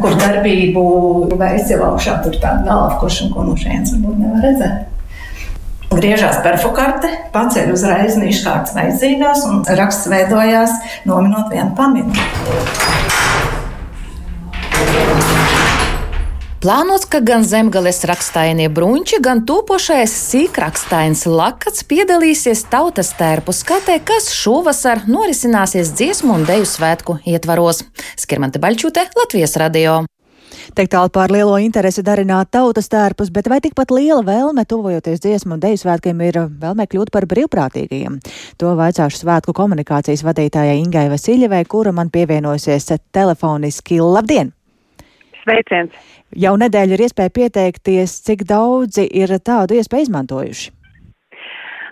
kur 0.02 0.18
darbību 0.20 0.84
veids 1.38 1.72
jau 1.74 1.84
augšā 1.92 2.20
tur 2.26 2.40
tāda 2.42 2.66
galva, 2.68 2.98
kurš 3.04 3.26
un 3.28 3.34
ko 3.36 3.46
no 3.48 3.56
šejienes 3.60 3.96
varbūt 3.98 4.22
nevar 4.24 4.46
redzēt. 4.50 4.92
Griežās 5.96 6.42
perfokarte, 6.44 7.12
paceļ 7.32 7.72
uzreiz 7.76 8.18
niškārtas 8.20 8.76
vajadzīgās 8.76 9.46
un 9.48 9.62
raksts 9.80 10.10
veidojās 10.12 10.76
nominot 11.08 11.54
vienu 11.54 11.72
paminu. 11.78 12.12
Plānots, 16.66 17.04
ka 17.06 17.20
gan 17.22 17.44
zemgales 17.46 18.00
rakstainie 18.10 18.72
brunči, 18.74 19.20
gan 19.22 19.44
topošais 19.46 20.10
sīkrakstains 20.32 21.20
lakats 21.30 21.84
piedalīsies 21.86 22.64
tautas 22.72 23.12
tērpu 23.20 23.54
skatē, 23.54 24.00
kas 24.02 24.32
šovasar 24.34 25.04
norisināsies 25.06 25.92
dziesmu 25.94 26.34
un 26.40 26.48
deju 26.48 26.66
svētku 26.66 27.20
ietvaros. 27.30 27.84
Skirmante 28.18 28.58
Baļķute, 28.64 29.04
Latvijas 29.14 29.54
radio. 29.62 30.00
Teikt 30.74 30.96
tālu 30.96 31.14
par 31.14 31.30
lielo 31.30 31.54
interesi 31.62 32.02
darināt 32.02 32.50
tautas 32.58 32.90
tērpus, 32.90 33.30
bet 33.30 33.46
vai 33.46 33.62
tikpat 33.62 33.94
liela 33.94 34.26
vēlme 34.26 34.66
tuvojoties 34.66 35.22
dziesmu 35.22 35.60
un 35.60 35.64
deju 35.68 35.84
svētkiem 35.86 36.26
ir 36.32 36.42
vēlme 36.50 36.90
kļūt 36.90 37.14
par 37.14 37.30
brīvprātīgajiem? 37.30 38.18
To 38.58 38.74
vaicāšu 38.82 39.22
svētku 39.22 39.54
komunikācijas 39.54 40.26
vadītājai 40.26 40.82
Ingai 40.82 41.12
Vasiljevai, 41.14 41.62
kura 41.70 41.94
man 41.94 42.10
pievienosies 42.10 42.90
telefoniski. 43.14 44.02
Labdien! 44.02 44.55
Sveiciens! 45.46 45.94
Jau 46.42 46.56
nedēļa 46.58 46.98
ir 46.98 47.06
iespēja 47.06 47.34
pieteikties, 47.36 48.18
cik 48.26 48.48
daudzi 48.50 49.06
ir 49.06 49.32
tādu 49.46 49.78
iespēju 49.78 50.08
izmantojuši? 50.08 50.72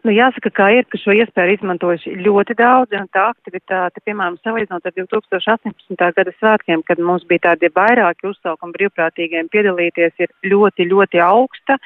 Nu, 0.03 0.11
jāsaka, 0.11 0.49
kā 0.51 0.65
ir, 0.75 0.87
ka 0.91 0.99
šo 0.99 1.13
iespēju 1.15 1.53
izmantojuši 1.55 2.17
ļoti 2.25 2.57
daudzi, 2.59 2.97
un 2.99 3.05
tā 3.15 3.29
aktivitāte, 3.29 4.01
piemēram, 4.03 4.35
salīdzinot 4.43 4.89
ar 4.89 4.95
2018. 4.97 6.09
gada 6.17 6.33
svētkiem, 6.41 6.81
kad 6.89 6.99
mums 6.99 7.23
bija 7.29 7.45
tādi 7.45 7.69
vairāki 7.71 8.27
uzsaukumi 8.27 8.75
brīvprātīgiem 8.75 9.47
piedalīties, 9.53 10.17
ir 10.25 10.33
ļoti, 10.51 10.89
ļoti 10.91 11.23
augsta. 11.23 11.77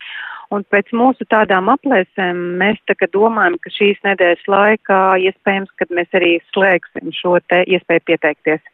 Un 0.50 0.66
pēc 0.72 0.90
mūsu 0.98 1.28
tādām 1.30 1.70
aplēsēm 1.76 2.40
mēs 2.58 2.82
tagad 2.90 3.14
domājam, 3.14 3.60
ka 3.62 3.76
šīs 3.76 4.02
nedēļas 4.08 4.50
laikā 4.50 5.04
iespējams, 5.28 5.76
kad 5.78 5.94
mēs 5.94 6.18
arī 6.18 6.34
slēgsim 6.56 7.14
šo 7.20 7.36
te 7.52 7.62
iespēju 7.70 8.06
pieteikties. 8.08 8.66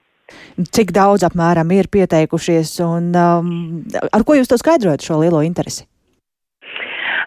Cik 0.73 0.93
daudz 0.95 1.25
apmēram 1.27 1.71
ir 1.75 1.89
pieteikušies 1.91 2.77
un 2.85 3.09
um, 3.17 3.49
ar 4.13 4.23
ko 4.23 4.37
jūs 4.37 4.51
to 4.51 4.59
skaidrojat 4.61 5.03
šo 5.03 5.19
lielo 5.23 5.41
interesi? 5.45 5.85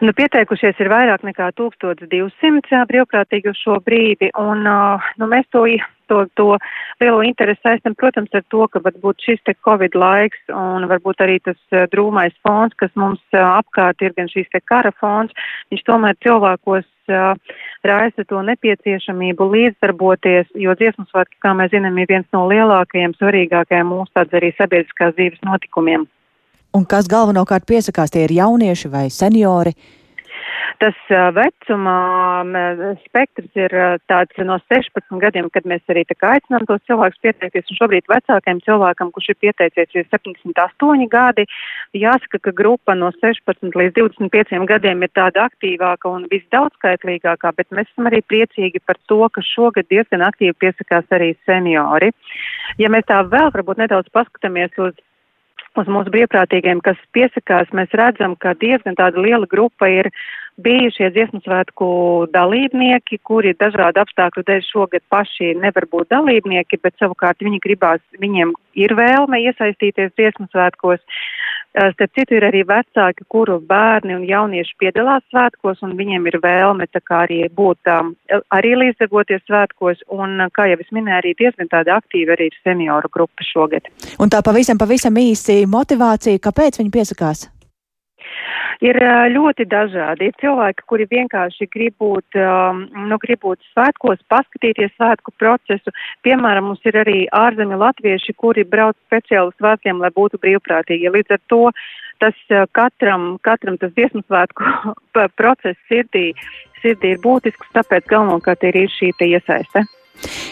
Nu, 0.04 0.12
pieteikušies 0.12 0.76
ir 0.82 0.90
vairāk 0.92 1.22
nekā 1.24 1.50
1200 1.56 2.82
brīvprātīgi 2.90 3.48
uz 3.52 3.60
šo 3.62 3.78
brīdi, 3.84 4.28
un 4.36 4.66
uh, 4.68 5.06
nu, 5.20 5.28
mēs 5.30 5.48
to, 5.54 5.64
to, 6.10 6.24
to 6.38 6.56
lielo 7.02 7.22
interesi 7.26 7.60
saistam, 7.62 7.94
protams, 7.98 8.32
ar 8.34 8.44
to, 8.52 8.66
ka 8.72 8.82
varbūt 8.84 9.26
šis 9.26 9.42
te 9.46 9.54
Covid 9.66 9.96
laiks 9.98 10.52
un 10.52 10.88
varbūt 10.90 11.22
arī 11.26 11.38
tas 11.44 11.58
uh, 11.74 11.86
drūmais 11.92 12.34
fons, 12.46 12.74
kas 12.80 12.92
mums 12.94 13.22
uh, 13.34 13.42
apkārt 13.60 14.02
ir 14.04 14.16
gan 14.16 14.30
šīs 14.32 14.50
te 14.52 14.62
kara 14.64 14.92
fons, 15.00 15.34
viņš 15.72 15.84
tomēr 15.88 16.18
cilvēkos 16.24 16.88
uh, 17.12 17.58
raisa 17.86 18.26
to 18.28 18.42
nepieciešamību 18.50 19.50
līdzdarboties, 19.52 20.50
jo 20.62 20.74
dziesmu 20.78 21.06
svētki, 21.10 21.40
kā 21.42 21.54
mēs 21.58 21.72
zinām, 21.74 21.98
ir 21.98 22.10
viens 22.10 22.28
no 22.36 22.46
lielākajiem, 22.50 23.16
svarīgākajiem 23.20 23.92
mūsu 23.94 24.12
tāds 24.16 24.34
arī 24.36 24.52
sabiedriskās 24.58 25.16
dzīves 25.18 25.44
notikumiem. 25.46 26.06
Un 26.76 26.84
kas 26.84 27.06
galvenokārt 27.08 27.64
piesakās, 27.68 28.10
tie 28.12 28.26
ir 28.26 28.34
jaunieši 28.36 28.90
vai 28.92 29.06
seniori? 29.12 29.72
Tas 30.82 30.96
vecuma 31.32 31.96
spektrs 33.06 33.54
ir 33.56 33.72
tāds 34.10 34.40
no 34.44 34.58
16 34.68 35.20
gadiem, 35.22 35.48
kad 35.54 35.64
mēs 35.68 35.84
arī 35.92 36.02
tā 36.08 36.16
kā 36.18 36.34
aicinām 36.36 36.66
tos 36.68 36.82
cilvēkus 36.88 37.22
pieteikties, 37.24 37.70
un 37.70 37.78
šobrīd 37.78 38.10
vecākajam 38.12 38.60
cilvēkam, 38.66 39.12
kurš 39.14 39.30
ir 39.32 39.38
pieteicies, 39.46 39.94
ir 39.94 40.06
78 40.12 41.08
gadi. 41.12 41.46
Jāsaka, 41.96 42.42
ka 42.44 42.54
grupa 42.60 42.96
no 42.98 43.08
16 43.16 43.78
līdz 43.80 43.96
25 43.96 44.68
gadiem 44.68 45.06
ir 45.06 45.12
tāda 45.16 45.46
aktīvāka 45.48 46.12
un 46.12 46.28
visdaudzskaitlīgākā, 46.34 47.54
bet 47.56 47.72
mēs 47.72 47.88
esam 47.92 48.10
arī 48.10 48.20
priecīgi 48.28 48.84
par 48.84 49.00
to, 49.08 49.22
ka 49.32 49.44
šogad 49.54 49.88
diezgan 49.88 50.26
aktīvi 50.28 50.58
piesakās 50.60 51.08
arī 51.16 51.32
seniori. 51.48 52.12
Ja 52.82 52.92
mēs 52.92 53.08
tā 53.08 53.22
vēl 53.24 53.52
varbūt 53.54 53.86
nedaudz 53.86 54.12
paskatāmies 54.12 54.76
uz 54.76 54.96
uz 55.76 55.88
mūsu 55.92 56.12
brīvprātīgiem, 56.12 56.80
kas 56.84 57.00
piesakās, 57.16 57.68
mēs 57.76 57.92
redzam, 57.96 58.36
ka 58.40 58.54
diezgan 58.56 58.96
tāda 58.98 59.20
liela 59.20 59.48
grupa 59.50 59.88
ir 59.92 60.08
bija 60.56 60.90
šie 60.94 61.10
dziesmu 61.12 61.40
svētku 61.44 61.88
dalībnieki, 62.32 63.18
kuri 63.26 63.54
dažādu 63.58 64.00
apstākļu 64.02 64.44
dēļ 64.48 64.62
šogad 64.66 65.04
paši 65.12 65.52
nevar 65.60 65.86
būt 65.92 66.10
dalībnieki, 66.14 66.80
bet 66.82 66.96
savukārt 67.00 67.44
viņi 67.44 67.60
gribās, 67.64 68.02
viņiem 68.20 68.54
ir 68.76 68.94
vēlme 68.96 69.40
iesaistīties 69.44 70.14
dziesmu 70.16 70.48
svētkos. 70.52 71.02
Starp 71.76 72.12
citu, 72.16 72.38
ir 72.38 72.46
arī 72.48 72.62
vecāki, 72.64 73.26
kuru 73.28 73.58
bērni 73.60 74.14
un 74.16 74.22
jaunieši 74.24 74.78
piedalās 74.80 75.24
svētkos, 75.28 75.82
un 75.84 75.92
viņiem 75.98 76.24
ir 76.30 76.38
vēlme 76.40 76.86
tā 76.88 77.02
kā 77.04 77.26
arī 77.26 77.42
būt, 77.52 77.90
um, 77.92 78.14
arī 78.56 78.70
līdzdegoties 78.80 79.44
svētkos, 79.44 80.00
un, 80.08 80.40
kā 80.56 80.70
jau 80.70 80.78
es 80.80 80.88
minēju, 80.88 81.18
arī 81.20 81.34
diezgan 81.36 81.68
tāda 81.68 81.98
aktīva 82.00 82.32
arī 82.32 82.48
ir 82.48 82.56
senioru 82.64 83.12
grupa 83.12 83.44
šogad. 83.44 83.92
Un 84.16 84.32
tā 84.32 84.40
pavisam, 84.46 84.80
pavisam 84.80 85.20
īsi 85.20 85.66
motivācija, 85.68 86.40
kāpēc 86.48 86.80
viņi 86.80 86.94
piesakās? 86.96 87.44
Ir 88.84 88.98
ļoti 89.32 89.66
dažādi. 89.70 90.28
Ir 90.28 90.38
cilvēki, 90.42 90.86
kuri 90.90 91.08
vienkārši 91.10 91.68
grib 91.72 91.96
būt, 92.02 92.38
nu, 93.10 93.18
grib 93.22 93.42
būt 93.44 93.62
svētkos, 93.72 94.22
paskatīties 94.32 94.94
svētku 94.96 95.34
procesu. 95.40 95.94
Piemēram, 96.26 96.70
mums 96.70 96.84
ir 96.88 96.98
arī 97.02 97.26
ārzemju 97.32 97.80
latvieši, 97.80 98.36
kuri 98.36 98.66
brauc 98.68 98.96
speciāli 99.06 99.54
svētkiem, 99.56 100.00
lai 100.02 100.12
būtu 100.16 100.40
brīvprātīgi. 100.42 101.12
Līdz 101.16 101.38
ar 101.38 101.42
to 101.52 101.62
tas 102.22 102.38
katram, 102.76 103.36
katram 103.44 103.76
tas 103.80 103.92
dziesmu 103.96 104.24
svētku 104.24 104.64
process 105.40 105.76
sirdī, 105.90 106.30
sirdī 106.82 107.14
ir 107.16 107.22
būtisks, 107.24 107.74
tāpēc 107.76 108.08
galvenokārt 108.12 108.64
ir 108.68 108.84
šī 108.92 109.12
iesaiste. 109.28 109.84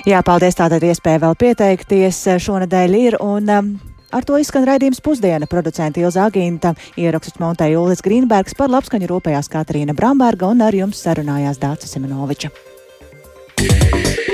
Jā, 0.04 0.20
paldies. 0.20 0.58
Tātad 0.58 0.84
iespēja 0.84 1.22
vēl 1.22 1.37
pieteikties 1.40 2.18
šonadēļ 2.44 2.96
ir. 2.98 3.16
Un, 3.24 3.48
um, 3.48 3.70
Ar 4.14 4.27
to 4.27 4.38
izskan 4.38 4.66
raidījums 4.68 5.03
pusdiena. 5.05 5.48
Producenti 5.50 6.05
Ilza 6.05 6.29
Agīnta, 6.29 6.74
ieraksts 7.00 7.40
Montē 7.42 7.70
Jūlis 7.72 8.05
Grīnbergs, 8.05 8.55
par 8.59 8.70
labskaņu 8.70 9.11
rūpējās 9.11 9.50
Katrīna 9.50 9.96
Bramberga 9.98 10.53
un 10.55 10.62
ar 10.62 10.77
jums 10.77 11.03
sarunājās 11.03 11.59
Dācis 11.62 11.96
Simenoviča. 11.96 12.53
Yeah. 13.64 14.34